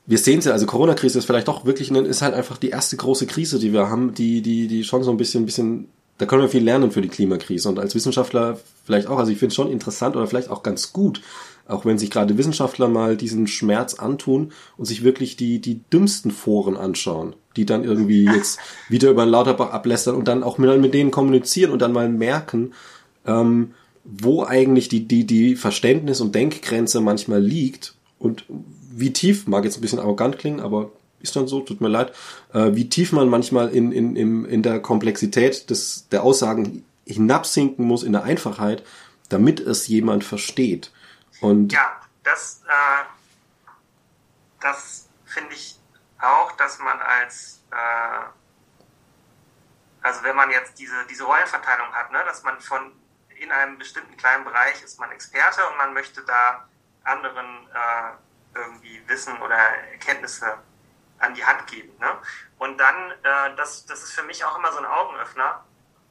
[0.07, 2.97] Wir sehen es ja, also Corona-Krise ist vielleicht doch wirklich, ist halt einfach die erste
[2.97, 5.89] große Krise, die wir haben, die, die, die schon so ein bisschen, ein bisschen,
[6.19, 7.69] da können wir viel lernen für die Klimakrise.
[7.69, 10.93] Und als Wissenschaftler vielleicht auch, also ich finde es schon interessant oder vielleicht auch ganz
[10.93, 11.23] gut,
[11.69, 16.33] auch wenn sich gerade Wissenschaftler mal diesen Schmerz antun und sich wirklich die, die dümmsten
[16.33, 20.81] Foren anschauen, die dann irgendwie jetzt wieder über den Lauterbach ablästern und dann auch mit,
[20.81, 22.73] mit denen kommunizieren und dann mal merken,
[23.25, 23.75] ähm,
[24.05, 28.45] wo eigentlich die, die, die Verständnis- und Denkgrenze manchmal liegt und
[28.93, 30.91] wie tief, mag jetzt ein bisschen arrogant klingen, aber
[31.21, 32.13] ist dann so, tut mir leid,
[32.53, 37.85] äh, wie tief man manchmal in, in, in, in der Komplexität des, der Aussagen hinabsinken
[37.85, 38.85] muss, in der Einfachheit,
[39.29, 40.93] damit es jemand versteht.
[41.41, 43.05] Und ja, das, äh,
[44.61, 45.79] das finde ich
[46.21, 48.25] auch, dass man als, äh,
[50.03, 52.93] also wenn man jetzt diese, diese Rollenverteilung hat, ne, dass man von
[53.41, 56.69] in einem bestimmten kleinen Bereich ist man Experte und man möchte da
[57.03, 58.13] anderen äh,
[58.55, 60.59] irgendwie Wissen oder Erkenntnisse
[61.19, 61.97] an die Hand geben.
[61.99, 62.19] Ne?
[62.59, 65.65] Und dann, äh, das, das ist für mich auch immer so ein Augenöffner.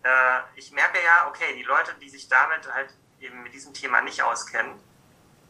[0.04, 4.02] Äh, ich merke ja, okay, die Leute, die sich damit halt eben mit diesem Thema
[4.02, 4.80] nicht auskennen,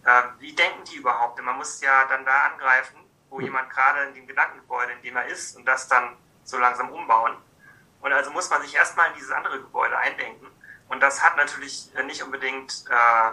[0.04, 1.42] äh, wie denken die überhaupt?
[1.42, 2.98] man muss ja dann da angreifen,
[3.30, 3.46] wo mhm.
[3.46, 7.38] jemand gerade in dem Gedankengebäude, in dem er ist, und das dann so langsam umbauen.
[8.02, 10.48] Und also muss man sich erstmal in dieses andere Gebäude eindenken.
[10.90, 13.32] Und das hat natürlich nicht unbedingt äh,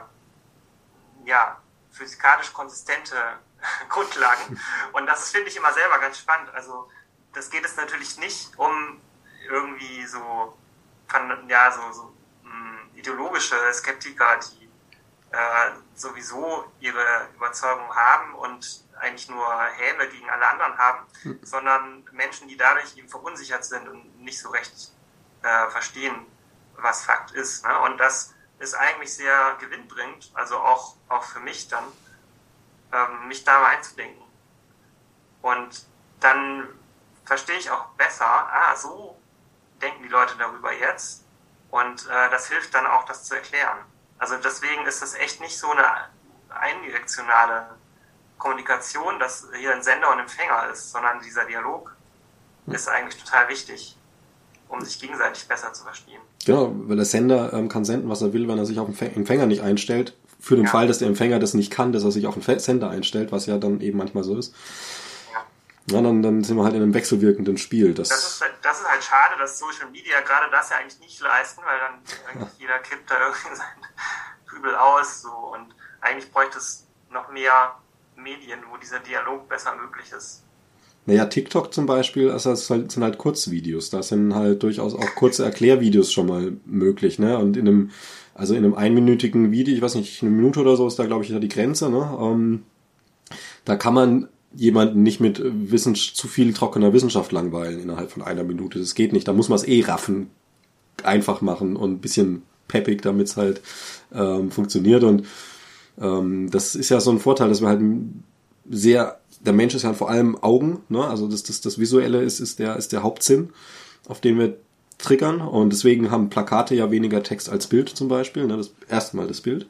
[1.25, 3.17] ja, physikalisch konsistente
[3.89, 4.61] Grundlagen.
[4.93, 6.51] Und das finde ich immer selber ganz spannend.
[6.55, 6.91] Also
[7.33, 9.01] das geht es natürlich nicht um
[9.49, 10.57] irgendwie so,
[11.49, 14.69] ja, so, so hm, ideologische Skeptiker, die
[15.31, 19.47] äh, sowieso ihre Überzeugung haben und eigentlich nur
[19.77, 21.39] Häme gegen alle anderen haben, hm.
[21.43, 24.93] sondern Menschen, die dadurch eben verunsichert sind und nicht so recht
[25.43, 26.27] äh, verstehen,
[26.77, 27.65] was Fakt ist.
[27.65, 27.79] Ne?
[27.81, 31.85] Und das ist eigentlich sehr gewinnbringend, also auch, auch für mich dann,
[32.93, 34.23] ähm, mich da mal einzudenken.
[35.43, 35.87] Und
[36.21, 36.69] dann
[37.25, 39.17] verstehe ich auch besser, ah, so
[39.81, 41.25] denken die Leute darüber jetzt.
[41.71, 43.79] Und äh, das hilft dann auch, das zu erklären.
[44.19, 45.87] Also deswegen ist es echt nicht so eine
[46.49, 47.67] eindirektionale
[48.39, 51.95] Kommunikation, dass hier ein Sender und Empfänger ist, sondern dieser Dialog
[52.67, 53.97] ist eigentlich total wichtig,
[54.69, 56.21] um sich gegenseitig besser zu verstehen.
[56.45, 59.17] Genau, weil der Sender ähm, kann senden, was er will, wenn er sich auf den
[59.17, 60.17] Empfänger nicht einstellt.
[60.41, 60.71] Für den ja.
[60.71, 63.47] Fall, dass der Empfänger das nicht kann, dass er sich auf den Sender einstellt, was
[63.47, 64.55] ja dann eben manchmal so ist.
[65.91, 66.01] Ja.
[66.01, 67.93] dann, dann sind wir halt in einem wechselwirkenden Spiel.
[67.95, 71.21] Das, das, ist, das ist halt schade, dass Social Media gerade das ja eigentlich nicht
[71.21, 71.95] leisten, weil dann
[72.31, 72.67] eigentlich ja.
[72.67, 73.67] jeder kippt da irgendwie sein
[74.47, 75.23] Kübel aus.
[75.23, 75.31] So.
[75.31, 77.75] Und eigentlich bräuchte es noch mehr
[78.17, 80.45] Medien, wo dieser Dialog besser möglich ist.
[81.09, 83.89] Naja, TikTok zum Beispiel, also das sind halt Kurzvideos.
[83.89, 87.39] Da sind halt durchaus auch kurze Erklärvideos schon mal möglich, ne?
[87.39, 87.91] Und in einem,
[88.39, 91.25] also in einem einminütigen Video, ich weiß nicht, eine Minute oder so ist da, glaube
[91.25, 92.19] ich, die Grenze, ne?
[92.21, 92.63] Ähm,
[93.65, 98.45] da kann man jemanden nicht mit Wissen, zu viel trockener Wissenschaft langweilen innerhalb von einer
[98.45, 98.79] Minute.
[98.79, 99.29] Das geht nicht.
[99.29, 100.31] Da muss man es eh raffen,
[101.03, 103.61] einfach machen und ein bisschen peppig, damit es halt
[104.15, 105.05] ähm, funktioniert.
[105.05, 105.27] Und
[106.01, 107.83] ähm, das ist ja so ein Vorteil, dass wir halt
[108.71, 111.05] sehr der Mensch ist ja vor allem Augen, ne?
[111.05, 113.51] also das, das, das Visuelle ist, ist, der, ist der Hauptsinn,
[114.09, 114.57] auf den wir
[114.99, 118.57] triggern und deswegen haben Plakate ja weniger Text als Bild zum Beispiel, ne?
[118.57, 119.67] das erste Mal das Bild.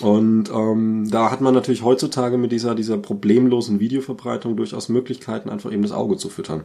[0.00, 5.70] Und ähm, da hat man natürlich heutzutage mit dieser, dieser problemlosen Videoverbreitung durchaus Möglichkeiten, einfach
[5.70, 6.64] eben das Auge zu füttern.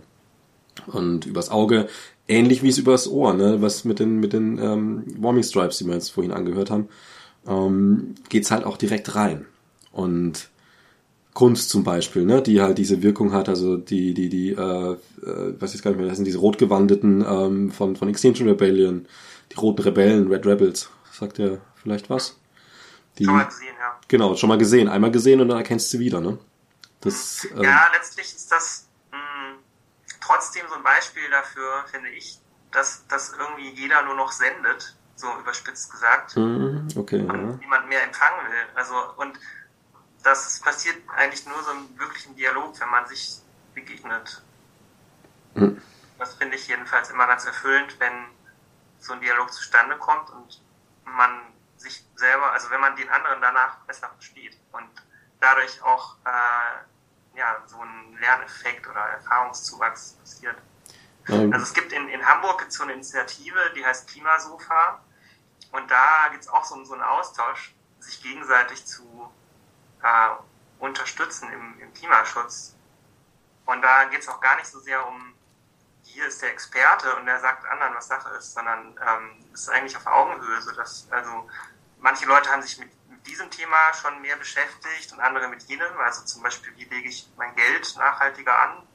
[0.87, 1.87] Und übers Auge,
[2.27, 3.61] ähnlich wie es übers Ohr, ne?
[3.61, 6.87] was mit den, mit den ähm, Warming Stripes, die wir jetzt vorhin angehört haben,
[7.47, 9.45] ähm, geht's halt auch direkt rein.
[9.91, 10.49] Und
[11.37, 15.61] Kunst zum Beispiel, ne, die halt diese Wirkung hat, also die, die, die, äh, äh,
[15.61, 19.07] weiß ich gar nicht mehr, das sind diese rotgewandeten ähm, von, von Extinction Rebellion,
[19.51, 22.39] die roten Rebellen, Red Rebels, sagt ihr vielleicht was?
[23.19, 23.99] Die, schon mal gesehen, ja.
[24.07, 26.39] Genau, schon mal gesehen, einmal gesehen und dann erkennst du wieder, ne?
[27.01, 29.57] Das, ähm, ja, letztlich ist das mh, hm,
[30.19, 32.39] trotzdem so ein Beispiel dafür, finde ich,
[32.71, 36.35] dass, dass irgendwie jeder nur noch sendet, so überspitzt gesagt.
[36.35, 37.57] Mhm, okay, und ja.
[37.61, 38.65] niemand mehr empfangen will.
[38.73, 39.37] Also, und
[40.23, 43.39] das passiert eigentlich nur so im wirklichen Dialog, wenn man sich
[43.73, 44.41] begegnet.
[45.53, 45.81] Mhm.
[46.17, 48.25] Das finde ich jedenfalls immer ganz erfüllend, wenn
[48.99, 50.61] so ein Dialog zustande kommt und
[51.05, 51.41] man
[51.77, 54.89] sich selber, also wenn man den anderen danach besser versteht und
[55.39, 60.57] dadurch auch äh, ja, so ein Lerneffekt oder Erfahrungszuwachs passiert.
[61.27, 61.53] Mhm.
[61.53, 65.01] Also es gibt in, in Hamburg so eine Initiative, die heißt Klimasofa
[65.71, 69.31] und da gibt es auch so, so einen Austausch, sich gegenseitig zu
[70.03, 70.29] äh,
[70.79, 72.75] unterstützen im, im, Klimaschutz.
[73.65, 75.33] Und da geht es auch gar nicht so sehr um,
[76.03, 79.97] hier ist der Experte und der sagt anderen, was Sache ist, sondern ähm, ist eigentlich
[79.97, 81.49] auf Augenhöhe, so dass also
[81.99, 85.99] manche Leute haben sich mit, mit diesem Thema schon mehr beschäftigt und andere mit jenem.
[85.99, 88.87] Also zum Beispiel, wie lege ich mein Geld nachhaltiger an?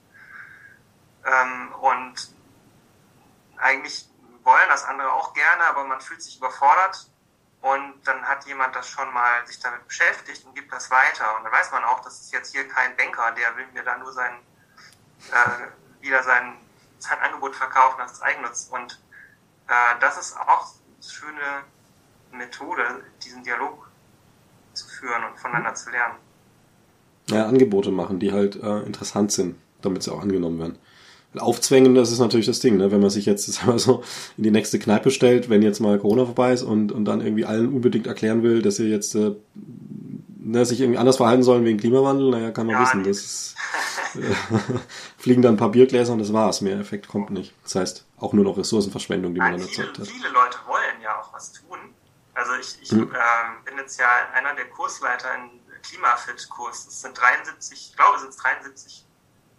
[1.25, 2.35] Ähm, und
[3.59, 4.09] eigentlich
[4.43, 7.12] wollen das andere auch gerne, aber man fühlt sich überfordert
[7.63, 11.37] und dann hat jemand das schon mal sich damit beschäftigt und gibt das weiter.
[11.37, 13.97] Und dann weiß man auch, das ist jetzt hier kein Banker, der will mir da
[13.99, 14.33] nur sein,
[15.31, 16.55] äh, wieder sein,
[16.99, 18.69] sein Angebot verkaufen als Eigennutz.
[18.73, 19.01] Und
[19.69, 21.65] äh, das ist auch eine schöne
[22.33, 23.89] Methode, diesen Dialog
[24.73, 26.19] zu führen und voneinander zu lernen.
[27.29, 30.79] Ja, Angebote machen, die halt äh, interessant sind, damit sie auch angenommen werden.
[31.39, 32.91] Aufzwängen, das ist natürlich das Ding, ne?
[32.91, 34.03] wenn man sich jetzt sagen wir so
[34.37, 37.45] in die nächste Kneipe stellt, wenn jetzt mal Corona vorbei ist und, und dann irgendwie
[37.45, 39.33] allen unbedingt erklären will, dass sie jetzt äh,
[40.39, 43.55] ne, sich irgendwie anders verhalten sollen wegen Klimawandel, naja, kann man ja, wissen, das ist,
[44.17, 44.21] äh,
[45.19, 46.61] fliegen dann ein paar Biergläser und das war's.
[46.61, 47.55] Mehr Effekt kommt nicht.
[47.63, 50.07] Das heißt, auch nur noch Ressourcenverschwendung, die man dann erzeugt hat.
[50.07, 51.79] Viele Leute wollen ja auch was tun.
[52.35, 53.11] Also ich, ich hm.
[53.13, 56.87] äh, bin jetzt ja einer der Kursleiter in Klimafit-Kurs.
[56.87, 59.07] Es sind 73, ich glaube, es sind 73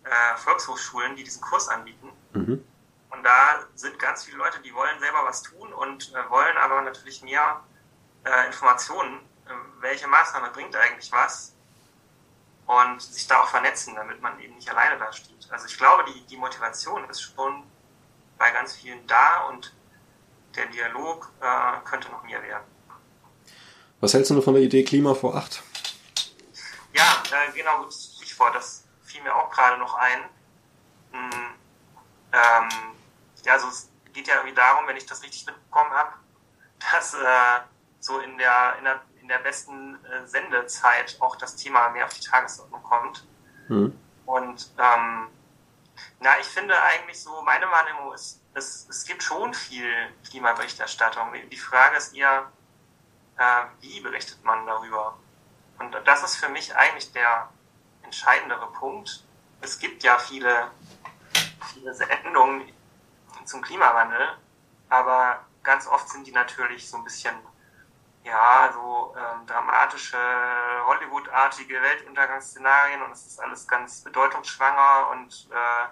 [0.04, 2.10] äh, Volkshochschulen, die diesen Kurs anbieten.
[2.34, 2.66] Mhm.
[3.10, 6.82] Und da sind ganz viele Leute, die wollen selber was tun und äh, wollen aber
[6.82, 7.62] natürlich mehr
[8.26, 9.52] äh, Informationen, äh,
[9.82, 11.54] welche Maßnahme bringt eigentlich was
[12.66, 15.48] und sich da auch vernetzen, damit man eben nicht alleine da steht.
[15.52, 17.64] Also ich glaube, die, die Motivation ist schon
[18.38, 19.74] bei ganz vielen da und
[20.56, 22.66] der Dialog äh, könnte noch mehr werden.
[24.00, 25.64] Was hältst du von der Idee Klima vor acht?
[26.94, 28.56] Ja, äh, genau, gutes Stichwort.
[28.56, 28.83] Das
[29.14, 30.24] fiel mir auch gerade noch ein.
[31.12, 31.56] Hm,
[32.32, 32.70] ähm,
[33.46, 36.14] ja, also es geht ja irgendwie darum, wenn ich das richtig mitbekommen habe,
[36.92, 37.60] dass äh,
[38.00, 42.14] so in der, in der, in der besten äh, Sendezeit auch das Thema mehr auf
[42.14, 43.26] die Tagesordnung kommt.
[43.68, 43.98] Mhm.
[44.26, 45.28] Und ähm,
[46.20, 51.34] na, ich finde eigentlich so, meine Wahrnehmung ist, es, es gibt schon viel Klimaberichterstattung.
[51.52, 52.52] Die Frage ist eher,
[53.38, 55.18] äh, wie berichtet man darüber?
[55.80, 57.50] Und das ist für mich eigentlich der
[58.14, 59.24] entscheidendere Punkt.
[59.62, 60.70] Es gibt ja viele,
[61.74, 62.72] viele Sendungen
[63.44, 64.38] zum Klimawandel,
[64.90, 67.36] aber ganz oft sind die natürlich so ein bisschen,
[68.24, 70.18] ja, so ähm, dramatische,
[70.86, 75.88] Hollywood-artige Weltuntergangsszenarien und es ist alles ganz bedeutungsschwanger und äh,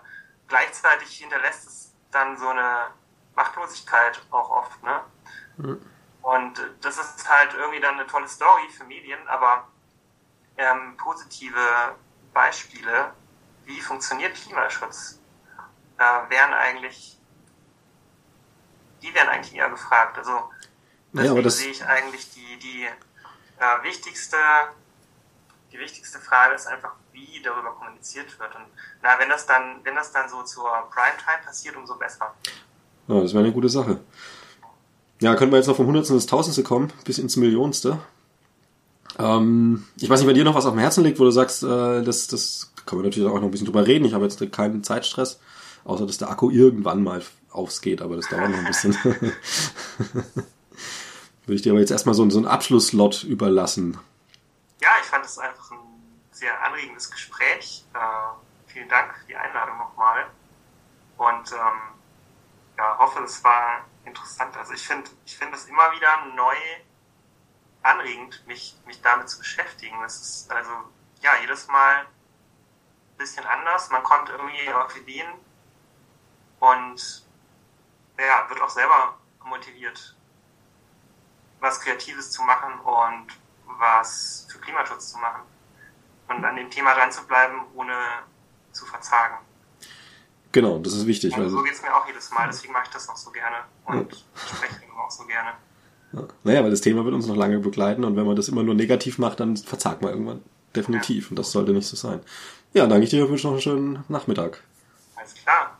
[0.48, 2.88] gleichzeitig hinterlässt es dann so eine
[3.36, 5.02] Machtlosigkeit auch oft, ne?
[5.58, 5.82] Mhm.
[6.22, 9.68] Und das ist halt irgendwie dann eine tolle Story für Medien, aber
[10.58, 11.96] ähm, positive
[12.34, 13.14] Beispiele,
[13.66, 15.20] wie funktioniert Klimaschutz,
[15.98, 17.18] äh, wären eigentlich,
[19.02, 20.18] die wären eigentlich eher gefragt.
[20.18, 20.50] Also
[21.14, 24.38] deswegen ja, sehe ich eigentlich die, die äh, wichtigste,
[25.72, 28.56] die wichtigste Frage ist einfach, wie darüber kommuniziert wird.
[28.56, 28.66] Und
[29.02, 32.34] na, wenn das dann, wenn das dann so zur Primetime passiert, umso besser.
[33.08, 34.00] Ja, das wäre eine gute Sache.
[35.20, 38.00] Ja, können wir jetzt noch vom Hundertsten ins Tausendste kommen, bis ins Millionste.
[39.20, 41.64] Ähm, ich weiß nicht, wenn dir noch was auf dem Herzen liegt, wo du sagst,
[41.64, 44.06] äh, das, das können wir natürlich auch noch ein bisschen drüber reden.
[44.06, 45.40] Ich habe jetzt keinen Zeitstress,
[45.84, 48.96] außer dass der Akku irgendwann mal aufgeht, aber das dauert noch ein bisschen.
[51.46, 53.98] Würde ich dir aber jetzt erstmal so, so einen Abschlusslot überlassen.
[54.82, 55.80] Ja, ich fand es einfach ein
[56.32, 57.84] sehr anregendes Gespräch.
[57.94, 57.98] Äh,
[58.68, 60.26] vielen Dank für die Einladung nochmal.
[61.18, 61.82] Und ähm,
[62.78, 64.56] ja, hoffe, es war interessant.
[64.58, 66.56] Also ich finde ich finde es immer wieder neu
[67.84, 70.02] anregend, mich, mich damit zu beschäftigen.
[70.04, 70.72] Es ist also
[71.22, 73.90] ja jedes Mal ein bisschen anders.
[73.90, 75.28] Man kommt irgendwie auf Ideen
[76.60, 77.26] und
[78.18, 80.16] ja, wird auch selber motiviert,
[81.60, 83.28] was Kreatives zu machen und
[83.80, 85.42] was für Klimaschutz zu machen.
[86.28, 87.96] Und an dem Thema dran zu bleiben, ohne
[88.72, 89.38] zu verzagen.
[90.52, 91.34] Genau, das ist wichtig.
[91.34, 93.32] Und also, so geht es mir auch jedes Mal, deswegen mache ich das auch so
[93.32, 94.20] gerne und ja.
[94.36, 95.54] spreche auch so gerne.
[96.14, 96.28] Ja.
[96.44, 98.76] Naja, weil das Thema wird uns noch lange begleiten und wenn man das immer nur
[98.76, 100.42] negativ macht, dann verzagt man irgendwann.
[100.76, 101.26] Definitiv.
[101.26, 101.30] Ja.
[101.32, 102.20] Und das sollte nicht so sein.
[102.74, 104.62] Ja, danke ich dir, wünsche noch einen schönen Nachmittag.
[105.16, 105.71] Alles klar.